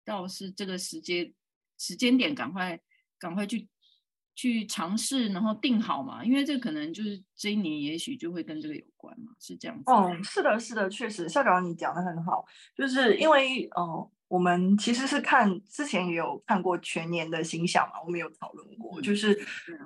[0.04, 1.32] 倒是这个时间
[1.78, 2.78] 时间点，赶快
[3.18, 3.66] 赶快去
[4.34, 9.84] 去尝试，然后定好嘛，因为这可能就是这一年，也许就会跟这个有关嘛，是这样子。
[9.86, 12.44] 哦，是的，是的，确实，校长你讲的很好，
[12.76, 19.38] 就是因为哦、呃，我们其实是看之前也有看过全年的星象嘛，我们有讨论过，就是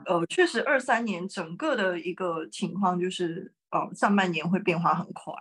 [0.07, 5.35] 呃，确实二三年整个的一个情况就是呃，上半年会变化很快，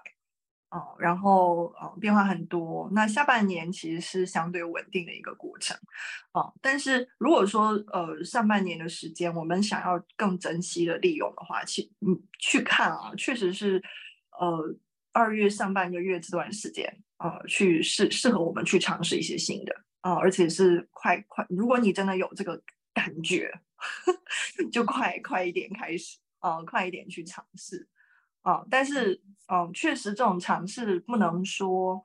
[0.69, 5.77] 哦、然后呃变化很多，那下半年其实是相对稳定的一个过程，
[6.33, 13.81] 哦、但是如果说呃上半年的时间我们想要更珍惜的利用的话，去嗯去看啊，确实是
[14.39, 14.75] 呃
[15.13, 17.03] 二月上半个月这段时间。
[17.19, 22.61] 呃，去适适合我们去尝试一些新的啊、呃，而且是快快，如果你真的有这个
[22.93, 24.13] 感觉，呵
[24.71, 27.87] 就快快一点开始啊、呃，快一点去尝试
[28.47, 28.67] 啊、呃。
[28.71, 32.01] 但是，嗯、呃，确实这种尝试不能说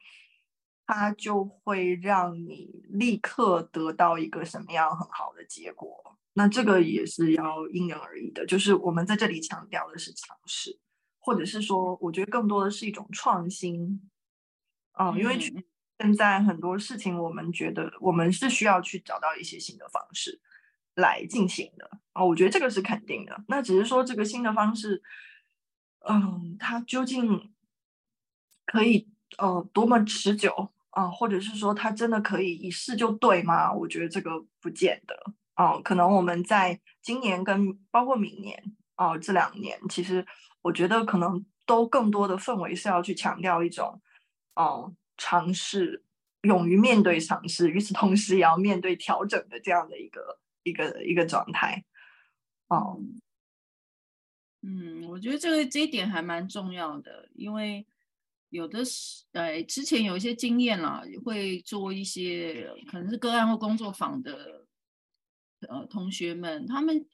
[0.86, 6.18] 它就会让你立刻得到一个什么样很好的结果。
[6.34, 8.44] 那这个也是要因人而异的。
[8.46, 10.78] 就是我们在这里强调的是尝试，
[11.20, 14.00] 或者是说，我觉得更多的是一种创新。
[14.98, 15.38] 嗯，因为
[15.98, 20.40] 现在很多事情，我们觉得我们是需要去找到一些新的方式
[20.94, 22.24] 来进行的啊。
[22.24, 23.44] 我觉得这个是肯定的。
[23.48, 25.02] 那只是说这个新的方式，
[26.08, 27.52] 嗯，它究竟
[28.66, 31.08] 可以呃多么持久啊？
[31.08, 33.72] 或者是说它真的可以一试就对吗？
[33.72, 35.14] 我觉得这个不见得
[35.54, 35.80] 啊。
[35.80, 38.62] 可能我们在今年跟包括明年
[38.94, 40.26] 啊这两年，其实
[40.62, 44.00] 我觉得可能都更多的氛围是要去强调一种。
[44.54, 46.04] 哦，尝试，
[46.42, 51.82] 勇于面对尝试，与此同时也要面对调整的这样的一个一个一个状态。
[52.68, 53.00] 哦，
[54.62, 57.86] 嗯，我觉得这个这一点还蛮重要的，因为
[58.48, 64.66] 有的是，呃，之前有一些经验啦，会做一些可能是个案或工作坊的，
[65.68, 67.06] 呃，同学们，他们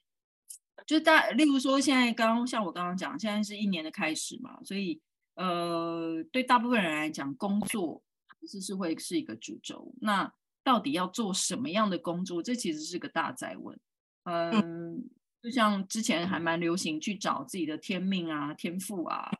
[0.85, 5.01] 就大，例如说现在刚像我刚刚讲，现在是一年的开始嘛，所以。
[5.35, 8.03] 呃，对大部分人来讲，工作
[8.41, 9.93] 其实是会是一个主轴。
[10.01, 10.29] 那
[10.65, 12.43] 到底要做什么样的工作？
[12.43, 13.79] 这其实是个大哉问。
[14.25, 15.09] 嗯，
[15.41, 19.31] 就像之前还蛮流行去找自己的天命啊、天赋啊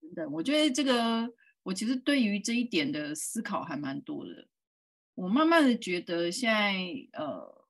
[0.00, 0.32] 等等。
[0.32, 4.46] 我觉得这个，我其实对于这一点的思考还蛮多的。
[5.14, 6.74] 我慢慢的觉得，现在
[7.12, 7.66] 呃，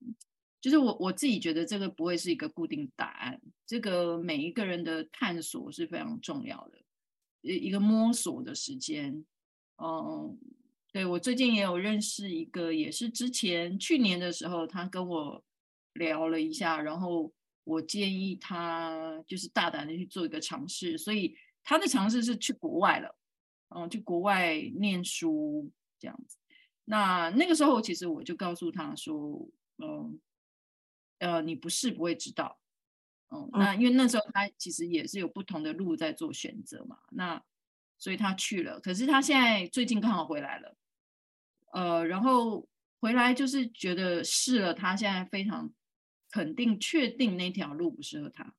[0.61, 3.40] 就是我我自己觉得这个不会是一个固定答案。
[3.66, 6.78] 这个每一个人的探索是非常重要的。
[7.42, 9.24] 一一个摸索的时间，
[9.83, 10.38] 嗯，
[10.92, 15.42] 对，我最近也有认识一个，也是之前去年的时候，他跟我
[15.94, 17.33] 聊了一下，然后
[17.70, 23.16] 我建议他就是大胆的去做一个尝试，所以他的尝试是去国外了，
[23.68, 26.37] 嗯，去国外念书这样子。
[26.85, 30.20] 那那个时候其实我就告诉他说，嗯，
[31.18, 32.59] 呃，你不试不会知道。
[33.33, 37.40] 嗯，那因为那时候他其实也是有不同的路在做选择嘛，那
[37.96, 38.80] 所以他去了。
[38.80, 40.76] 可是他现在最近刚好回来了，
[41.72, 42.66] 呃，然后
[43.00, 45.70] 回来就是觉得试了，他现在非常
[46.30, 48.54] 肯定、确定那条路不适合他。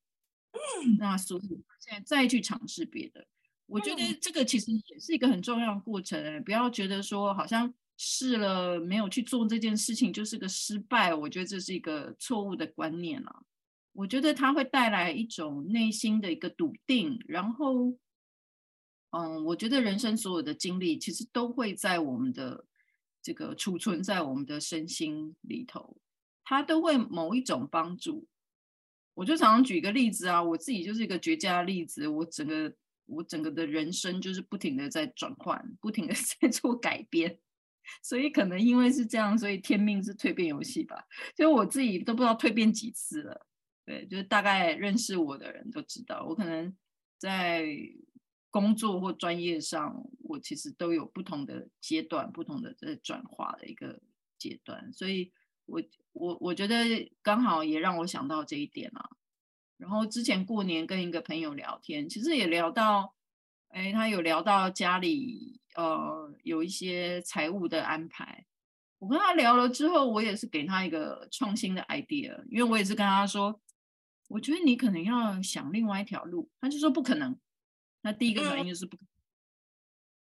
[0.98, 1.48] 那所以
[1.80, 3.26] 现在再去尝试别的，
[3.66, 6.42] 我觉得这个其实也是一个很重要的过程。
[6.44, 13.42] 不要觉得说好像试了没有去做这件事情就是个失败，我觉得这是一个错误的观念啊。
[13.94, 17.96] 我觉得它会带来一种内心的一个笃定，然后，
[19.10, 22.64] 嗯，我觉得人生所有的经历其实都会在我们的
[23.22, 25.96] 这个储存在我们的身心里头，
[26.44, 28.26] 他都会某一种帮助。
[29.14, 32.74] 我就常常举一个例子啊，我自己就是一个绝佳的例子，我整个
[33.04, 37.38] 我整个的人生就是不停的在转换，不停的 在做改变，
[38.02, 41.04] 所以可能因为是这样，所以天命是蜕变游戏吧，
[41.36, 43.46] 就我自己都不知道蜕变几次了。
[43.84, 46.74] 对，就是大概认识我的人都知道，我可能
[47.18, 47.66] 在
[48.48, 54.00] 工作或专业上，我其实都有不同的阶段，不同的在转化的一个
[54.38, 55.32] 阶段，所以
[55.66, 59.10] 我我我觉得刚好也让我想到这一点啊。
[59.76, 63.14] 然后之前过年跟一个朋友聊天，其实也聊到，
[63.68, 68.46] 哎，他有聊到家里呃有一些财务的安排。
[68.98, 73.60] 我跟他聊了之后，我也是给他一个创新的 idea，因为我也是跟他说。
[74.28, 77.38] 我觉得你可能要想另外一条路，他就说不可能。
[78.00, 79.08] 那第一个反应就是不可能，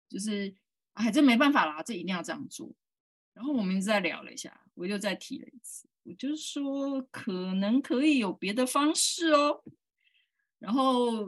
[0.10, 0.56] 就是
[0.94, 2.74] 哎，这没办法啦，这一定要这样做。
[3.34, 9.64] 然后我们再聊了一下，我又再提了一次，我就说可能可以有别的方式哦。
[10.60, 11.28] 然后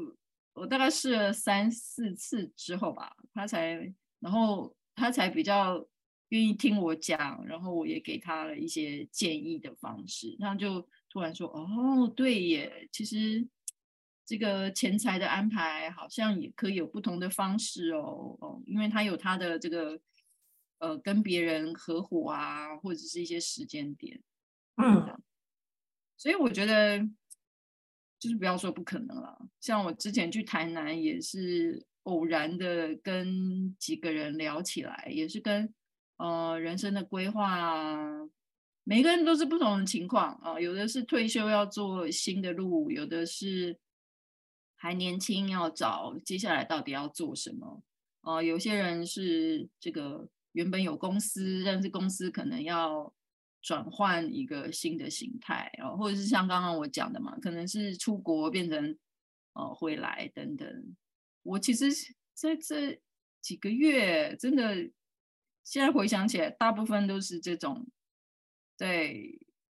[0.53, 5.87] 我大概试了三四次之后吧，他才，然后他才比较
[6.29, 10.87] 愿意听我讲，然后我也给他了一些建议的方式，他就。
[11.13, 13.45] 突然说：“哦，对耶，其实
[14.25, 19.99] 这个钱财的安排好像也可以有不同的方式哦，哦，因为他有他的这个
[20.81, 24.19] 呃跟别人合伙啊，或者是一些时间点，
[24.77, 25.21] 嗯，
[26.17, 26.99] 所以我觉得
[28.19, 29.47] 就是不要说不可能了。
[29.59, 35.71] 像我之前去台南也是偶然的跟几个人聊起来，也是跟
[36.17, 38.27] 呃人生的规划啊。
[38.83, 43.77] 每个人都是不同的情况啊，有的是退休要做新的路，有的是
[44.75, 47.83] 还年轻要找接下来到底要做什么
[48.21, 48.41] 啊。
[48.41, 53.13] 有些人是这个原本有公司，但是公司可能要
[53.61, 58.97] 转换一个新的形态然后，或者是像刚刚我讲的嘛，可能是出国变成
[59.53, 60.95] 呃回来等等。
[61.43, 61.91] 我其实
[62.33, 63.01] 在这
[63.41, 64.91] 几个月真的
[65.63, 67.87] 现在回想起来，大部分都是这种。
[68.77, 69.13] 在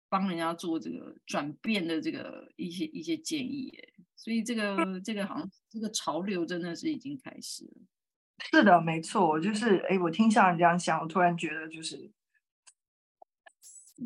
[0.09, 3.71] 帮人家做这个转变的这个一些一些建议，
[4.17, 7.71] 所以这个这个好像这个潮流真的是已经开始了。
[8.39, 12.11] 是的，没错，我就是哎，我听像你这样想，我突然觉得就是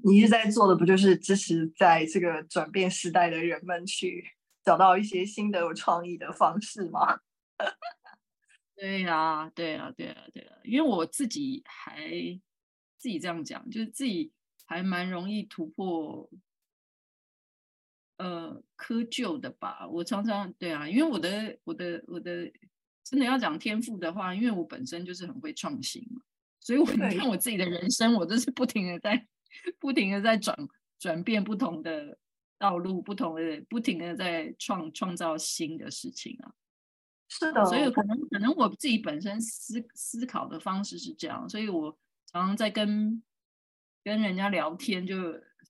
[0.03, 4.23] 你一直在做的，不就是支持在这个转变时代的人们去
[4.63, 7.19] 找到一些新的有创意的方式吗？
[8.75, 12.09] 对呀，对呀，对呀，对呀，因为我自己还
[12.97, 14.31] 自己这样讲，就是自己。
[14.63, 16.29] 还蛮容易突破，
[18.17, 19.85] 呃，窠臼的吧。
[19.89, 22.49] 我常常对啊，因为我的我的我的
[23.11, 26.21] 真的要讲天赋的话，因为我本身就是很会创新嘛，
[26.61, 29.27] 所以我看我自己的人生，我都是不停的在
[29.79, 30.57] 不停的在转
[30.97, 32.17] 转变不同的
[32.57, 36.53] 道路，不同的不停的在创创造新的事情啊。
[37.27, 41.99] 是的，所以可能可能我自己本身思思考的方式是这样，所以我
[42.31, 43.21] 常常在跟。
[44.03, 45.15] 跟人家聊天，就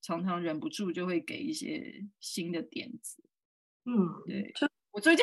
[0.00, 3.22] 常常忍不住就会给一些新的点子。
[3.84, 4.50] 嗯，对，
[4.90, 5.22] 我最近，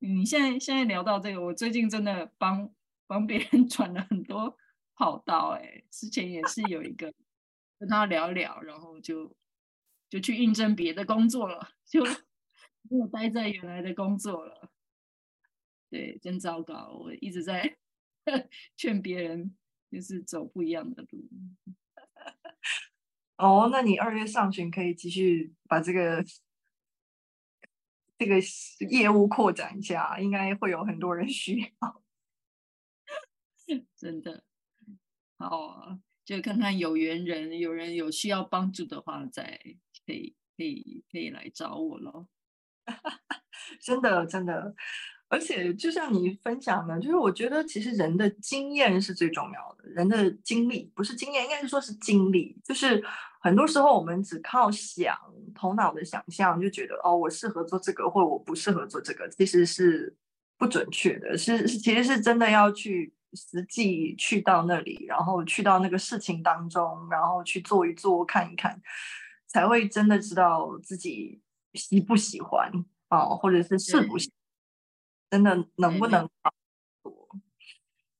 [0.00, 2.72] 你现在现在聊到这个，我最近真的帮
[3.06, 4.56] 帮别人 转了很多
[4.94, 5.58] 跑道。
[5.60, 7.12] 哎，之前也是有一个
[7.78, 9.34] 跟他聊聊，然后就
[10.08, 14.70] 就去应征别的工作了， 就没有待在原来的工作了。
[15.90, 17.76] 对，真糟糕，我一直在
[18.76, 19.56] 劝别人，
[19.90, 21.28] 就是走不一样的路。
[23.36, 26.22] 哦，那你二月上旬可以继续把这个
[28.18, 28.34] 这个
[28.90, 32.02] 业务扩展一下，应该会有很多人需要。
[33.96, 34.42] 真的，
[35.38, 39.60] 好啊，就看看有缘人，有人有需要帮助的话，再
[40.06, 42.26] 可以可以可以来找我喽。
[43.80, 44.74] 真的，真的。
[45.30, 52.58] 而且就像你分享的，就是我觉得其实人的经验是最重要的，人的经历不是经验，应该是说是经历。
[52.64, 53.04] 就是
[53.40, 55.16] 很多时候我们只靠想，
[55.54, 60.14] 头脑的想象，就觉得哦，我适合做这个，或我不适合做这个，其实是
[60.56, 61.36] 不准确的。
[61.36, 68.80] 是是，其实是真的要去实际去到那里，然后去到那个事情当中，然后去做一做，看一看，
[69.46, 71.40] 才会真的知道自己
[71.74, 72.72] 喜不喜欢
[73.08, 74.30] 啊，或者是适不是。
[75.30, 76.52] 真的能不能多？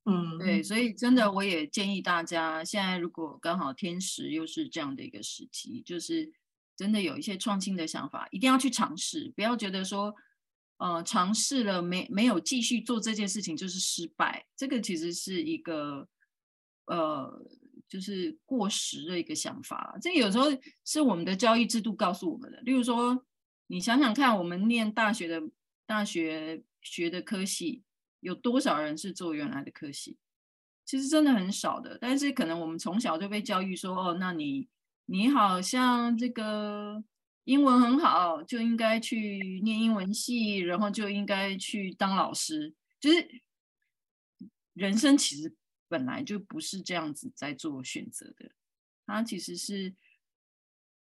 [0.09, 6.33] 嗯，对，所以真的我也建议大家，现在如果刚好天时又是这样的一个时期，就是
[6.77, 10.15] 真的有一些创新的想法，一定要去尝试，不要觉得说，
[10.79, 16.09] 呃，尝试了没没有继续做这件事情就是失败，这个其实是一个
[16.87, 17.47] 呃，
[17.89, 19.99] 就是过时的一个想法。
[20.01, 20.47] 这有时候
[20.85, 23.27] 是我们的教育制度告诉我们的，例如说，
[23.67, 25.43] 你想想看，我们念大学的
[25.87, 26.65] 大学。
[26.81, 27.83] 学的科系
[28.21, 30.17] 有多少人是做原来的科系？
[30.85, 31.99] 其实真的很少的。
[32.01, 34.69] 但是可能我们从小就被教育说：“哦，那你
[35.07, 37.05] 你好像这个
[37.45, 43.43] 英文很好，就应该去念英文系，然后就应该去当老师。”就是
[44.75, 45.55] 人生其实
[45.89, 48.51] 本来就不是这样子在做选择的。
[49.07, 49.95] 它其实是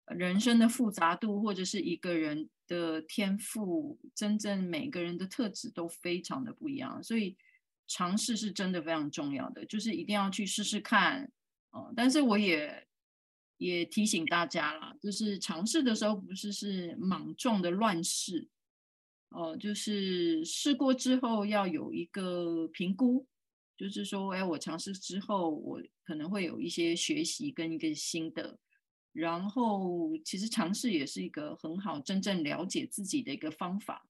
[0.07, 2.49] 人生的复杂度，或者是一个人。
[2.67, 7.35] 的天赋，真正每个人的特质都非常的不一样，所以
[7.87, 11.31] 尝试是真的非常重要的，就是一定要去试试看
[11.71, 11.93] 哦。
[11.95, 12.85] 但是我也
[13.57, 18.47] 也提醒大家啦，就是尝试的时候不是是莽撞的乱试
[19.29, 23.25] 哦，就是试过之后要有一个评估，
[23.77, 28.59] 就是说，哎，我尝试之后，我可能会有一些学习跟一个新的。
[29.19, 34.05] 然后，其实尝试也是一个很好真正了解自己的一个方法。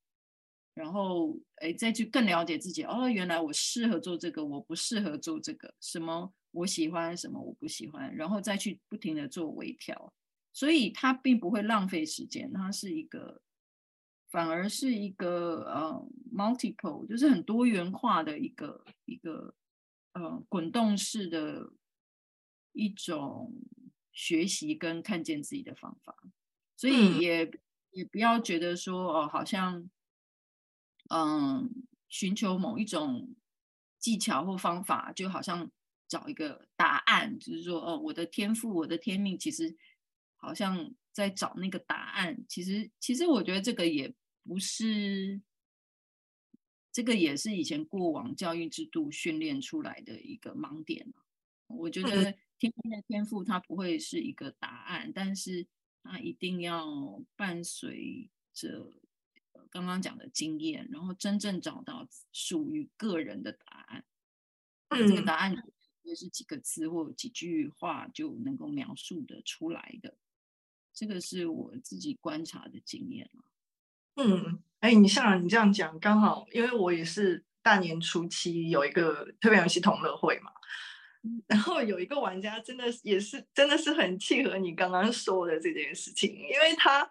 [0.74, 2.84] 然后，哎，再去更了解自己。
[2.84, 5.74] 哦，原来我适合做这个，我不适合做这个。
[5.80, 8.14] 什么我喜欢，什么我不喜欢。
[8.14, 10.14] 然后再去不停的做微调。
[10.52, 12.52] 所以，它并不会浪费时间。
[12.52, 13.42] 它是一个，
[14.30, 16.06] 反而是一个呃
[16.36, 19.56] ，multiple，就是很多元化的一个一个
[20.12, 21.72] 呃，滚动式的
[22.74, 23.54] 一种
[24.18, 26.18] 学习跟看见自己的方法，
[26.76, 27.60] 所以也、嗯、
[27.92, 29.88] 也不要觉得说哦，好像
[31.10, 31.70] 嗯，
[32.10, 33.36] 寻求某一种
[34.00, 35.70] 技巧或方法，就好像
[36.08, 39.78] 找一个答案，就是说哦，我的天赋，我的天命，其实
[40.38, 42.44] 好像在找那个答案。
[42.50, 44.12] 其实，其实我觉得这个也
[44.44, 45.40] 不是。
[46.90, 51.14] 这个也是以前过往教育制度训练出来的一个盲点。
[51.68, 55.68] 我觉得天生的天赋它不会是一个答案，但是
[56.04, 58.92] 它一定要伴随着
[59.70, 64.06] 刚刚讲的经验，然后真正找到属于个人的答案。
[64.90, 65.56] 这个答案
[66.04, 70.16] 也是几个字或几句话就能够描述得出来的。
[70.94, 73.30] 这个是我自己观察的经验。
[74.16, 74.64] 嗯。
[74.80, 80.52] 哎，你像你这样讲，刚好，因为我也是大年初七有一个特别游戏同乐会嘛，
[81.48, 87.10] 然后有一个玩家真的也是真的是很契合你刚刚说的这件事情，因为他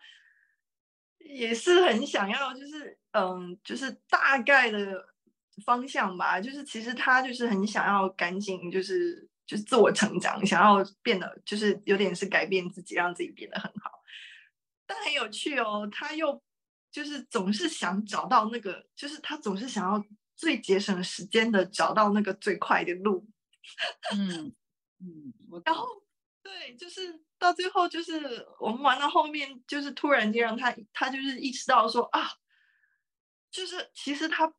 [1.19, 5.07] 也是很想要，就是嗯，就是大概的
[5.65, 13.91] 方向吧，就是其实他就是很想要赶紧就是就是自我成长，想要变得就是有点是改变自己，让自己变得很好，
[14.87, 16.43] 但很有趣哦，他又。
[16.89, 20.03] 就是总是想找到那个，就是他总是想要
[20.35, 23.29] 最节省时间的找到那个最快的路。
[24.12, 24.55] 嗯
[25.01, 25.87] 嗯，然后
[26.43, 32.29] 对，就是到最后，就是我们玩到后面，就是突然间让他他就是意识到说啊，
[33.51, 34.53] 就是其实他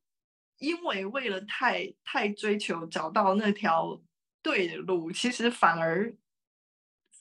[0.60, 4.02] 因为为了太太追求找到那条
[4.42, 6.16] 对的路，其实反而。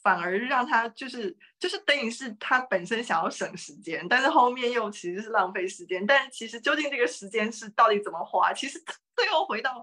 [0.03, 6.07] 反而让他就是就是等于是他本身想要省时间，但是后面又其实是浪费时间。
[6.07, 8.53] 但其实究竟这个时间是到底怎么花？
[8.53, 8.81] 其实
[9.17, 9.83] 最后回到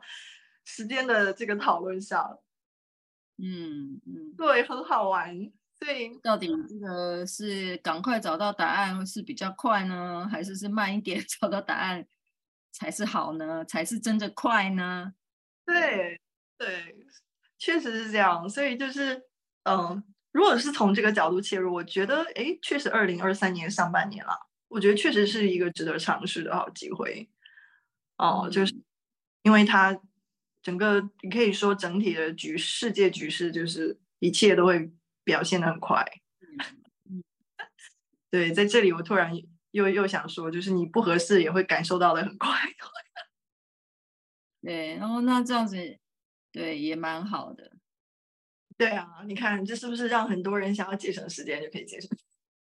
[0.66, 2.40] 时间的这个讨论上。
[3.38, 5.52] 嗯嗯，对，很好玩。
[5.80, 12.08] 所以，到底这个是赶快找到答案是比较快呢，还是是慢一点 找到答案
[12.72, 13.66] 才是好呢？
[13.66, 15.14] 才是真的快呢？
[15.66, 16.20] 对
[16.58, 16.96] 对，
[17.58, 18.50] 确实是这样。
[18.50, 19.24] 所以就是
[19.64, 20.04] 嗯。
[20.34, 24.36] 如果是从这个角度切入，我觉得，哎，确实，二零二三年上半年了，
[24.68, 27.30] 我觉得确实是一个值得尝试的好机会。
[28.18, 28.76] 哦，就是
[29.44, 29.96] 因为它
[30.64, 34.92] 整个，你可以说整体的局世界局势，就是一切都会
[35.24, 36.04] 表现的很快。
[38.32, 39.32] 对，在这里我突然
[39.72, 42.50] 又又想说，就是你不合适也会感受到的很快。
[44.62, 46.00] 对，然后那这样子，
[46.52, 47.78] 对，也蛮好的。
[48.78, 52.10] 对啊，你看这是不是让很多人想要节省时间就可以节省？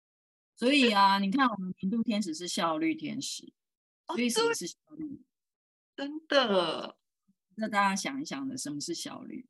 [0.57, 3.53] 所以啊，你看我们年度天使是效率天使，
[4.07, 5.21] 所以什么是效率？
[5.95, 6.97] 真的，
[7.55, 9.45] 那大家想一想的，什么是效率？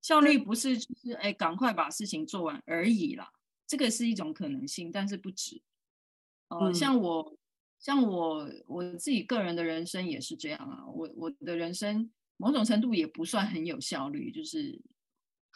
[0.00, 3.30] 效率不是就是哎，赶快把事情做完而已啦。
[3.66, 5.62] 这个是一种可能性，但是不止。
[6.48, 7.36] 呃，嗯，像我，
[7.78, 10.86] 像我，我自己个人的人生也是这样啊。
[10.86, 14.80] 我我的人生某种程度也不算很有效率，就是。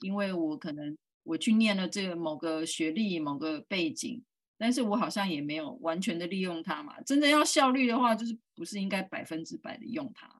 [0.02, 4.22] 因为我可能我去念了这个某个学历、某个背景，
[4.58, 7.00] 但是我好像也没有完全的利用它嘛。
[7.00, 10.35] 真的要效率的话，就是不是应该百分之百的用它？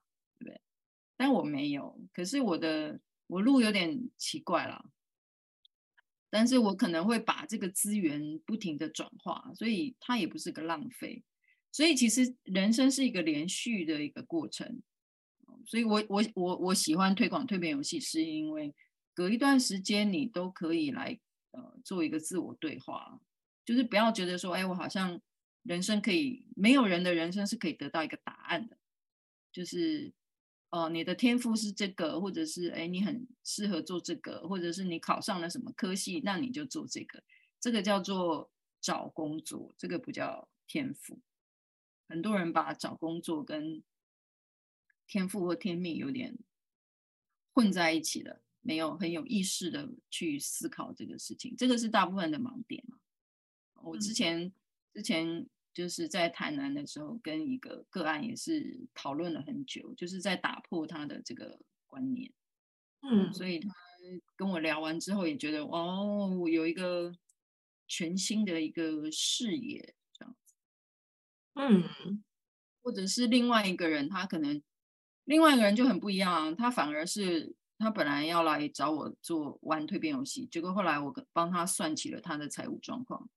[1.17, 4.85] 但我没有，可是我的我路有点奇怪啦。
[6.31, 11.23] 但是我可能会把这个资源不停的转化，所以它也不是个浪费。
[11.73, 14.83] 所以其实人生是一个连续的一个过程。
[15.67, 18.75] 所以我我我我喜欢推广蜕变游戏，是因为。
[19.14, 21.19] 隔一段时间，你都可以来
[21.53, 23.19] 呃做一个自我对话，
[23.64, 25.19] 就是不要觉得说，哎，我好像
[25.62, 28.77] 人生可以没有人的人生是可以得到一个答案的，
[29.51, 30.12] 就是、
[30.71, 37.23] 呃，你的天赋是这个，或者是哎，你很适合做这个，或者是你考上了什么科系，那你就做这个，
[37.61, 38.51] 这个叫做
[38.81, 41.19] 找工作，这个不叫天赋。
[42.09, 43.83] 很多人把找工作跟
[45.07, 46.39] 天赋或天命有点
[47.53, 48.43] 混在一起了。
[48.61, 52.99] 没有很有意识的去思考这个事情，这个是大部分的盲点嘛。
[53.75, 54.53] 我之前
[54.93, 55.47] 之前
[55.77, 62.33] 就是在台南的时候，跟一个个案也是讨论了很久，就是在打破他的这个观念。
[63.03, 63.68] 嗯，所以他
[64.37, 67.12] 跟我聊完之后，也觉得哦，我有一个
[67.87, 70.55] 全新的一个视野这样子。
[71.57, 72.24] 嗯，
[72.81, 74.62] 或者是另外一个人，他可能
[75.24, 77.55] 另外一个人就很不一样，啊他反而是。
[77.79, 83.29] 他本来要来找我做玩蜕变游戏，结果后来我帮他算起了他的财务状况，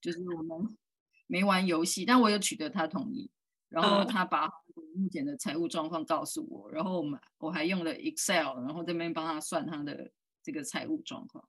[0.00, 0.78] 就是我们
[1.26, 3.30] 没玩游戏，但我有取得他同意，
[3.68, 4.48] 然后他把
[4.94, 10.10] 目前的财务状况告诉我，然后我们我还用了 Excel，然后这边帮他算他的
[10.42, 11.48] 这个财务状况。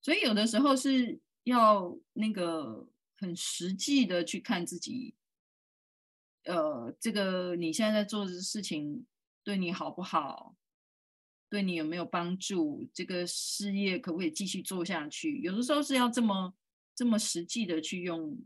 [0.00, 2.88] 所以有的时候是要那个
[3.18, 5.14] 很实际的去看自己，
[6.44, 9.04] 呃，这个你现在在做的事情
[9.44, 10.56] 对你好不好，
[11.50, 15.40] 对你有没有帮助，这个事业可不可以继续做下去？
[15.42, 16.54] 有的时候是要这么
[16.94, 18.38] 这么实际的去用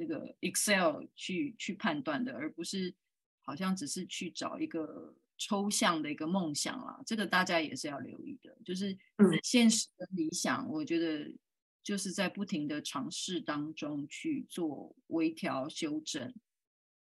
[0.00, 2.94] 这个 Excel 去去判断的，而不是
[3.42, 5.14] 好像只是去找一个。
[5.42, 8.54] 抽象的一个梦想啦，这个大家也是要留意的。
[8.62, 8.94] 就是
[9.42, 11.34] 现实的理想，我觉得
[11.82, 16.34] 就是在不停的尝试当中去做微调修正，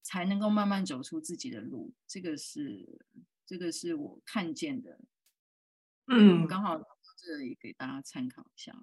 [0.04, 1.92] 才能够慢慢走出自己的路。
[2.06, 2.88] 这个是
[3.48, 5.00] 这个是我看见的。
[6.06, 6.80] 嗯，刚好
[7.18, 8.80] 这里给大家参考一下。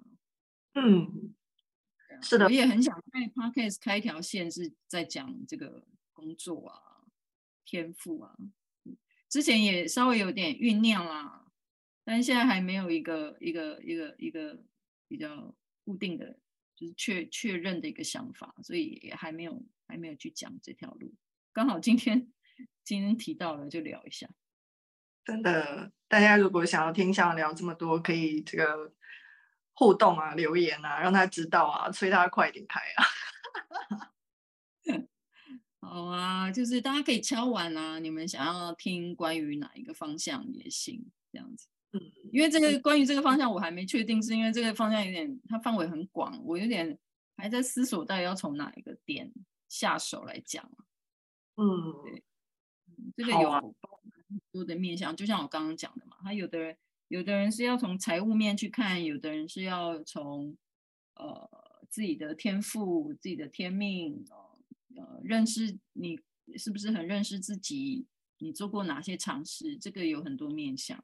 [0.73, 1.33] 嗯，
[2.21, 7.05] 是的，我也很想在 Podcast 开一条线，是在讲这个工作啊、
[7.65, 8.35] 天赋啊。
[9.29, 11.51] 之前也稍微有点酝酿啦，
[12.03, 14.63] 但是现在还没有一个一个一个一个
[15.07, 15.53] 比较
[15.83, 16.39] 固定的，
[16.75, 21.13] 就是确确认的一个想法，所以也还没有还没有去讲这条路。
[21.51, 22.31] 刚好今天
[22.83, 24.29] 今天提到了，就聊一下。
[25.25, 28.93] 真的，大家如果想要听想聊这么多，可以这个
[29.77, 33.05] 互动啊、留言啊，让他知道啊，催他快点开啊。
[35.79, 41.67] 好啊，就是大家可以敲完啊，你们想要听关于哪一个方向也行，这样子。
[41.91, 42.01] 嗯，
[42.33, 46.97] 因为这个关于这个方向我还没确定，是因为这个方向有点它范围很广，我有点
[47.37, 49.31] 还在思索到底要从哪一个点
[49.69, 50.67] 下手来讲。
[51.55, 52.23] 嗯，对，
[53.15, 56.75] 这个有很多的面向，就像我刚刚讲的嘛，他有的人
[57.07, 60.55] 有的人是要从财务面去看，有的人是要从
[61.15, 61.49] 呃
[61.89, 64.25] 自己的天赋、自己的天命。
[64.95, 66.19] 呃，认识你
[66.57, 68.07] 是不是很认识自己？
[68.39, 69.77] 你做过哪些尝试？
[69.77, 71.03] 这个有很多面向。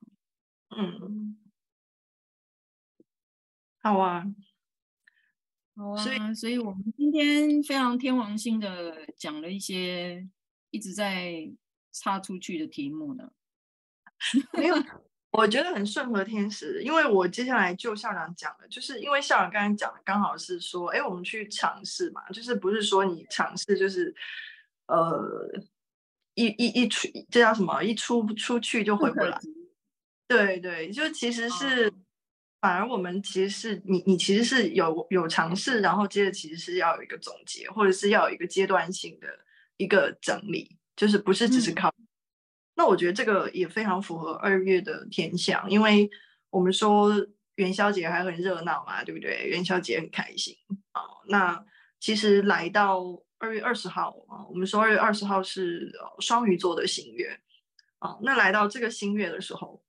[0.70, 1.38] 嗯，
[3.80, 4.26] 好啊，
[5.76, 6.04] 好啊。
[6.04, 10.28] 所以，所以我们今天非常天王星的讲了一些
[10.72, 11.52] 一直在
[11.92, 13.32] 插出去的题目呢。
[14.58, 14.76] 没有，
[15.36, 24.14] 我觉得很顺和天使，因为我接下来就校长讲了，就是因为校长刚才讲的刚好是说，哎，我们去尝试嘛，就是不是说你尝试就是，
[24.86, 25.52] 呃，
[26.36, 27.82] 一一一出这叫什么？
[27.82, 29.40] 一出出去就回不来。
[30.28, 31.92] 对对，就其实是，
[32.62, 39.28] 反而我们其实是你你其实是有有尝试，然后接着其实是要有一个总结，或者是要有一个阶段性的
[39.78, 41.92] 一个整理，就是不是只是靠。
[42.76, 46.10] 那我觉得这个也非常符合二月的天象，因为
[46.50, 47.14] 我们说
[47.56, 49.48] 元宵节还很热闹嘛，对不对？
[49.48, 50.56] 元宵节很开心
[50.92, 51.02] 啊。
[51.28, 51.64] 那
[52.00, 53.04] 其实来到
[53.38, 57.40] 二月二十号啊，我们说二月二十号是双鱼座的新月
[58.00, 58.18] 啊。
[58.24, 59.84] 那来到这个新月的时候，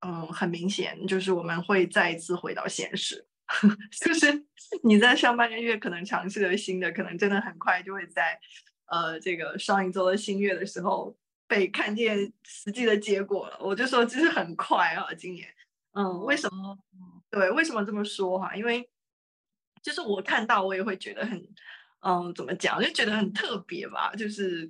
[0.00, 3.26] 嗯，很明显就是我们会再一次回到现实，
[4.04, 4.44] 就是
[4.82, 8.38] 你在上半个月可能尝试了新的，可能真的很快就会在
[8.86, 11.16] 呃这个双鱼座的新月的时候。
[11.48, 15.48] 被看见实际的结果了，我就说其实很快啊，今年，
[15.92, 16.78] 嗯，为什么？
[17.30, 18.54] 对，为什么这么说哈？
[18.54, 18.88] 因为
[19.82, 21.38] 就是我看到，我也会觉得很，
[22.00, 22.82] 嗯，怎么讲？
[22.82, 24.12] 就觉得很特别吧。
[24.14, 24.68] 就是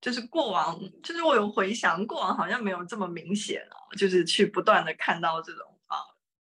[0.00, 3.76] 就是过往，就是我有回想过往，好像没有这么明显啊。
[3.96, 5.96] 就是去不断的看到这种啊，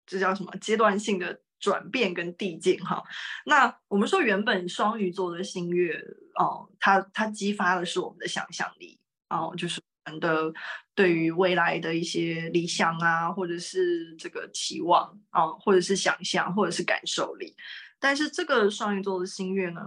[0.05, 3.03] 这叫什么阶段性的转变跟递进哈。
[3.45, 6.01] 那我们说原本双鱼座的新月
[6.39, 8.99] 哦，它它激发的是我们的想象力。
[9.31, 10.53] 哦，就是我们的
[10.93, 17.55] 对于未来的一些理想啊，或者是这个期望啊，或者是想象，或者是感受力。
[17.99, 19.81] 但是这个双鱼座的新月呢，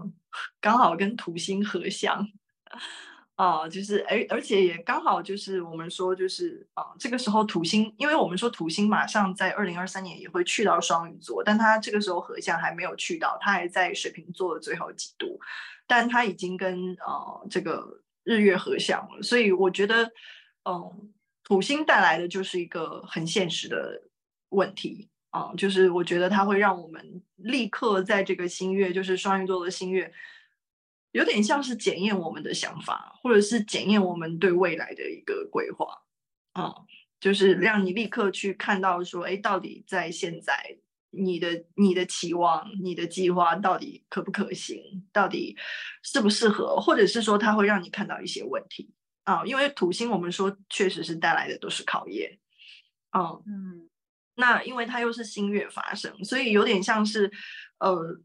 [0.61, 2.27] 刚好跟土星合相
[3.35, 15.41] 啊，就是而而且也刚好就是我们说就是啊，这个时候土星，因为我们说土星马上在二零二三年也会去到双鱼座，但它这个时候合相还没有去到，它还在水瓶座的最后几度，
[15.89, 18.01] 但它已经跟啊这个。
[18.25, 20.11] 日月合相，所以我觉得，
[20.65, 21.13] 嗯，
[21.43, 24.03] 土星带来的就是一个很现实的
[24.49, 30.13] 问题啊，就是我觉得它会让我们立刻在这个新月，就是双鱼座的新月，
[31.13, 36.03] 有点像是检验我们的想法，或者是检验我们对未来的一个规划
[36.53, 36.75] 啊，
[37.21, 40.79] 就是让你立刻去看到说，哎，到底在现在。
[41.17, 45.07] 你的你的期望，你的计划到底可不可行？
[45.13, 45.57] 到底
[46.03, 46.77] 适不适合？
[46.77, 48.93] 或者是说，它会让你看到一些问题
[49.25, 49.45] 啊？
[49.45, 52.39] 因为土星，我们说确实是带来的都是考验。
[53.17, 53.89] 嗯嗯，
[54.37, 57.31] 那因为它又是新月发生，所以有点像是
[57.79, 58.21] 呃，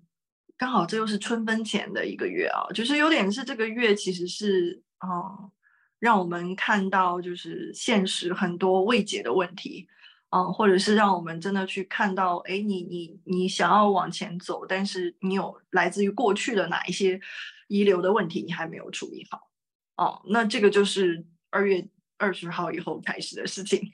[0.57, 5.51] 刚好这又是春分前的一个月啊，就是有点是这个月其实是啊、呃，
[5.99, 9.87] 让我们看到就是现实很多未解的问题。
[10.29, 17.19] 啊、呃，或者是让我们真的去看到，哎，你你你想要往前走，但是你有来自于过去的哪一些
[17.67, 19.49] 遗留的问题，你还没有处理好，
[19.97, 23.91] 哦、呃，那这个就是二月二十号以后开始的事情，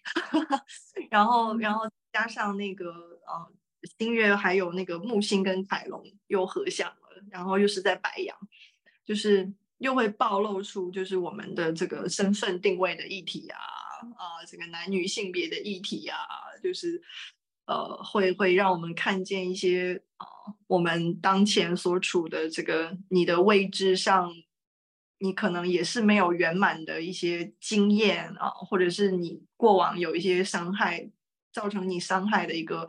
[1.10, 3.52] 然后然后加上那个呃
[3.98, 8.38] 新月还有那个木星跟凯龙又合相了，然后又是在白羊，
[9.06, 13.60] 就是又会暴露出就是我们的这个身份定位的议题啊。
[14.18, 16.18] 啊，这个男女性别的议题啊，
[16.64, 17.02] 就是
[17.66, 20.28] 呃，会会让我们看见一些啊，
[20.68, 24.34] 我们当前所处的这个你的位置上，
[25.20, 31.10] 你可能也是没有圆满的一些经验啊，或者是你过往有一些伤害，
[31.52, 32.88] 造成你伤害的一个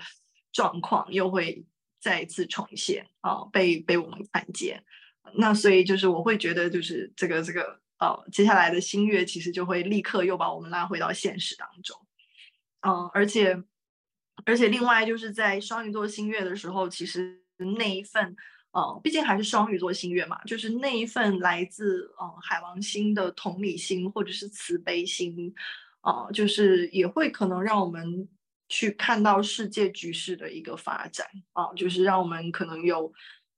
[0.53, 1.65] 状况，又会
[2.01, 4.85] 再次重现啊，被被我们看见。
[5.35, 7.81] 那所以就是我会觉得，就是这个这个。
[7.99, 11.99] 哦，接下来的新月其实就会立刻又把我们拉回到现实当中，
[12.83, 13.63] 嗯，而且
[14.45, 17.43] 而且另外就是在双鱼座新月的时候，其实
[17.79, 18.37] 那一份，
[18.73, 25.55] 呃，毕竟还是双鱼座新月嘛，就是那一份来自嗯海王星的同理心或者是慈悲心，
[26.03, 28.29] 啊、就是也会可能让我们
[28.69, 33.11] 去看到世界局势的一个发展啊、就是让我们可能有。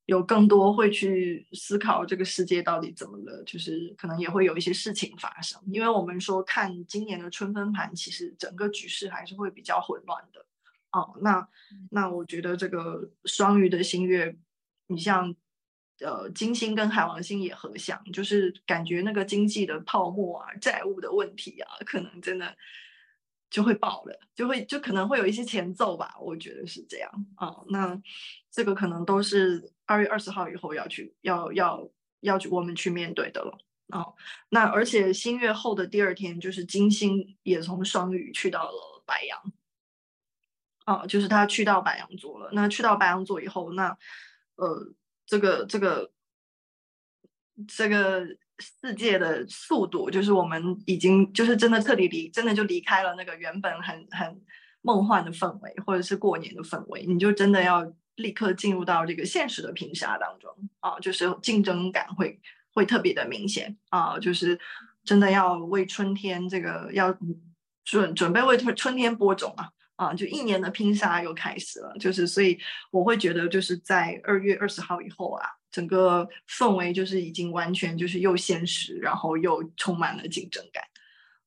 [0.09, 5.61] 有更多会去思考这个世界到底怎么了，就是可能也会有一些事情发生。
[5.67, 10.47] 因为我们说看今年的春分盘，其实整个局势还是会比较混乱的。
[10.93, 11.47] 哦，那
[11.91, 14.35] 那我觉得这个双鱼的星月，
[14.87, 15.37] 你像
[16.01, 22.57] 呃金星跟海王星也合相，就是感觉那个经济的泡沫啊、债务的问题啊，可能真的
[23.51, 26.15] 就会爆了，就会就可能会有一些前奏吧。
[26.21, 27.27] 我觉得是这样。
[27.37, 28.01] 哦，那
[28.51, 29.73] 这个可能都是。
[29.91, 31.89] 二月二十号以后要去要要
[32.21, 34.15] 要去我们去面对的了哦，
[34.51, 39.53] 那而且新月后的第二天，就是金星也从双鱼去到了白羊，
[40.85, 42.51] 哦，就是他去到白羊座了。
[42.53, 43.97] 那去到白羊座以后，那
[44.57, 44.93] 呃，
[45.25, 46.13] 这个这个
[47.67, 48.27] 这个
[48.59, 54.41] 世界的速度，就是我们已经就是真的彻底离，真的就离开了那个原本很很
[54.83, 57.93] 梦幻的氛围，或者是过年的氛围，你就真的要。
[58.19, 60.51] 立刻进入到这个现实的拼杀当中
[60.81, 62.41] 啊，就是竞争感会
[62.75, 64.59] 会特别的明显啊，就是
[65.05, 67.17] 真的要为春天这个要
[67.85, 72.59] 准准备为春春天播种啊啊，就一年的拼杀又开始了，就是所以
[72.91, 80.83] 我会觉得就是在二月二十号以后啊，整个氛围就是已经完全就是又现实，然后又充满了竞争感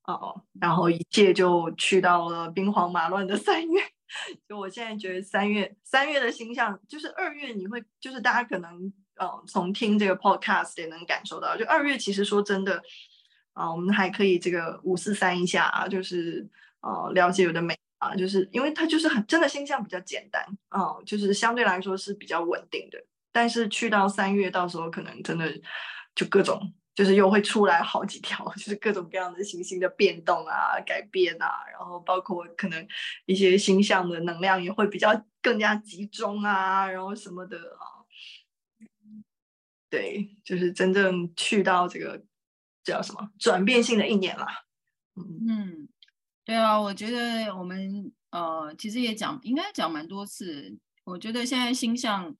[0.05, 3.81] 哦，然后一切就去到了兵荒马乱的三月。
[4.47, 12.81] 就我现在觉得三月三月的星象，就是二月你会就是大家可能呃从听这个 podcast 也能感受到，就二月其实说真的
[13.53, 16.49] 啊、我们还可以这个五四三一下啊，就是
[16.79, 22.97] 呃了解有的美啊，就是因为它就是很真的星象比较简单啊、就是相对来说是比较稳定的，
[23.31, 25.51] 但是去到三月到时候可能真的
[26.15, 26.73] 就各种。
[26.93, 32.85] 就是又会出来好几条， 就是各种各样的行星的变动啊、改变啊，然后包括可能
[33.25, 35.09] 一些星象的能量也会比较
[35.41, 38.03] 更加集中啊，然后什么的啊。
[39.89, 42.21] 对，就是真正去到这个
[42.83, 44.45] 叫什么转变性的一年了。
[45.15, 45.89] 嗯嗯，
[46.43, 50.77] 对啊，我觉得我们呃其实也讲应该讲蛮多次。
[51.05, 52.35] 我觉得现在星象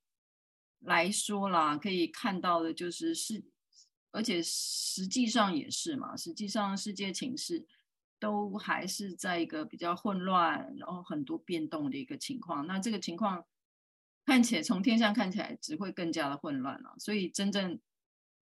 [0.82, 3.44] 来说啦，可以看到的就是是。
[4.14, 7.66] 而且实际上也是嘛，实际上世界情势
[8.20, 12.68] 都还是在一个比较混乱，然后很多变动的一个情况。
[12.68, 13.46] 那这个情况
[14.26, 16.94] 看起来从天象看起来只会更加的混乱了。
[17.00, 17.80] 所以真正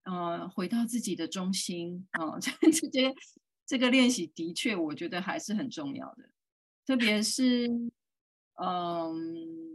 [0.06, 3.14] 呃回到自己的中心啊，呃， 这些
[3.68, 6.32] 这个练习的确我觉得还是很重要的。
[6.84, 7.68] 特别是
[8.56, 9.69] 嗯，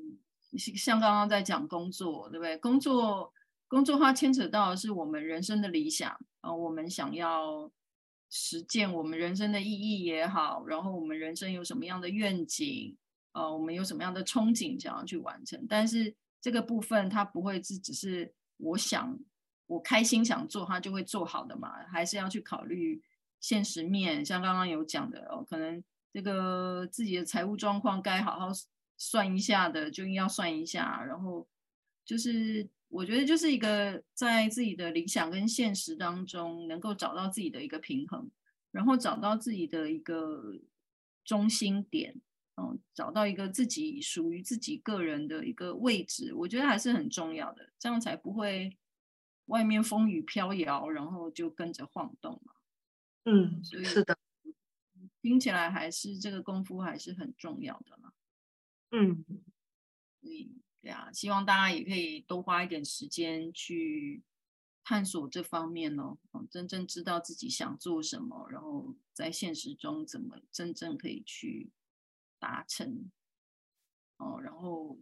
[0.56, 2.56] 像刚刚在讲工作，对不对？
[2.58, 3.32] 工作。
[3.66, 6.08] 工作它牵扯到的是我们人生的理想
[6.42, 7.68] 啊、呃，我们想要
[8.30, 12.96] 实践我们人生的意义也好，然后我们人生有什么样的愿景，
[13.32, 15.66] 呃，我们有什么样的憧憬想要去完成。
[15.68, 19.18] 但是这个部分它不会是只是我想
[19.66, 23.02] 我开心想做，它就会做好的嘛，还是要去考虑
[23.40, 24.24] 现实面。
[24.24, 25.82] 像刚刚有讲的哦，可能
[26.12, 28.50] 这个自己的财务状况该好好
[28.96, 31.48] 算一下的，就硬要算一下，然后
[32.04, 32.68] 就是。
[32.90, 38.30] 我觉得就是一个在自己的理想跟现实当中，能够找到自己的一个平衡，
[38.70, 40.60] 然后找到自己的一个
[41.24, 42.20] 中心点，
[42.56, 48.78] 嗯，找到一个自己属于自己个人的一个位置，我觉得还是很重要的，这样才不会
[49.46, 52.52] 外面风雨飘摇，然后就跟着晃动嘛。
[53.24, 54.16] 嗯，是的，
[55.20, 58.12] 听起来还是这个功夫还是很重要的嘛。
[58.94, 59.24] 嗯，
[60.80, 64.22] 对啊，希望大家也可以多花一点时间去
[64.84, 66.16] 探索这方面哦，
[66.50, 71.72] 真正知道自己想做什么，然后在现实中怎么真正可以去
[72.38, 73.10] 达成
[74.18, 74.98] 哦，然后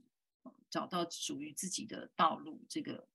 [0.71, 3.07] 找到属于自己的道路，这个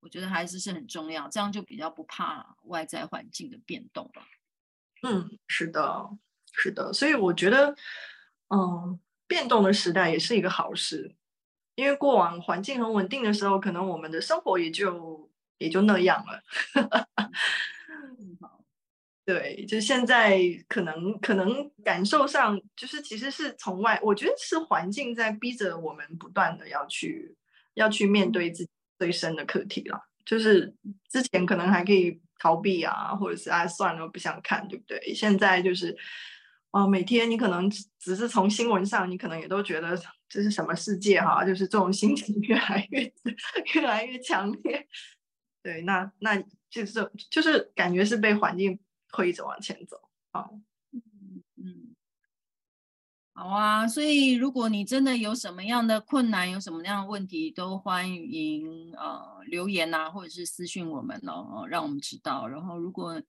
[0.00, 4.26] 我觉得还是是很重要，这样就比较不怕外在环境的变动吧。
[5.02, 6.18] 嗯，是的，
[6.52, 7.76] 是的，所以我觉得，
[8.48, 8.98] 嗯，
[9.34, 11.12] 变动的时代也是一个好事，
[11.74, 15.28] 因为过往环境很稳定的时候，可能我们的生活也就
[15.58, 16.40] 也就那样了。
[19.24, 27.36] 对，就现在可能可能感受上，就是其实是从外，我觉得是环境在逼着我们不断的要去
[27.74, 28.70] 要去面对自己
[29.00, 30.72] 最深的课题了，就是
[31.10, 32.20] 之前可能还可以。
[32.36, 35.14] 逃避啊，或者是啊，算了，不想看，对不对？
[35.14, 35.96] 现在就是，
[36.74, 39.96] 哦，每天你可能只是从新闻上，你可能也都觉得
[40.28, 43.14] 这是什么世界哈，就是这种心情越来越
[43.74, 44.84] 越来越强烈。
[45.62, 46.36] 对，那那
[46.68, 49.96] 就是就是感觉是被环境推着往前走
[50.32, 50.50] 啊。
[53.36, 62.48] 好啊，所以如果你真的有什么样的困难，有什么样的问题，都欢迎呃留言啊，或者是私信我们哦，让我们知道。
[62.48, 63.22] 然后，如果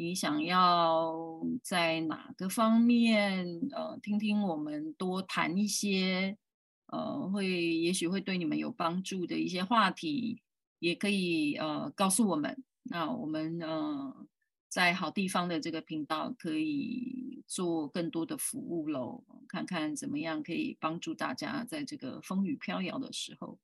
[0.00, 6.38] 你想要在哪个方面呃听听我们多谈一些
[6.86, 7.46] 呃会
[7.76, 10.40] 也许会对你们有帮助的一些话题，
[10.78, 12.64] 也可以呃告诉我们。
[12.84, 14.26] 那我们呃。
[14.70, 23.58] 在好地方的这个频道可以做更多的服务喽，看看怎么样可以帮助大家在这个风雨飘摇的时候，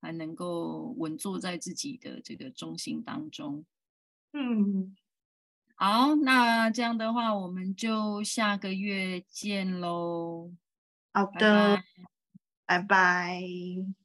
[0.00, 3.64] 还能够稳坐在自己的这个中心当中。
[4.32, 4.96] 嗯，
[5.74, 10.50] 好，那这样的话，我们就下个月见喽。
[11.12, 11.76] 好的，
[12.66, 12.78] 拜拜。
[12.78, 14.01] 拜拜。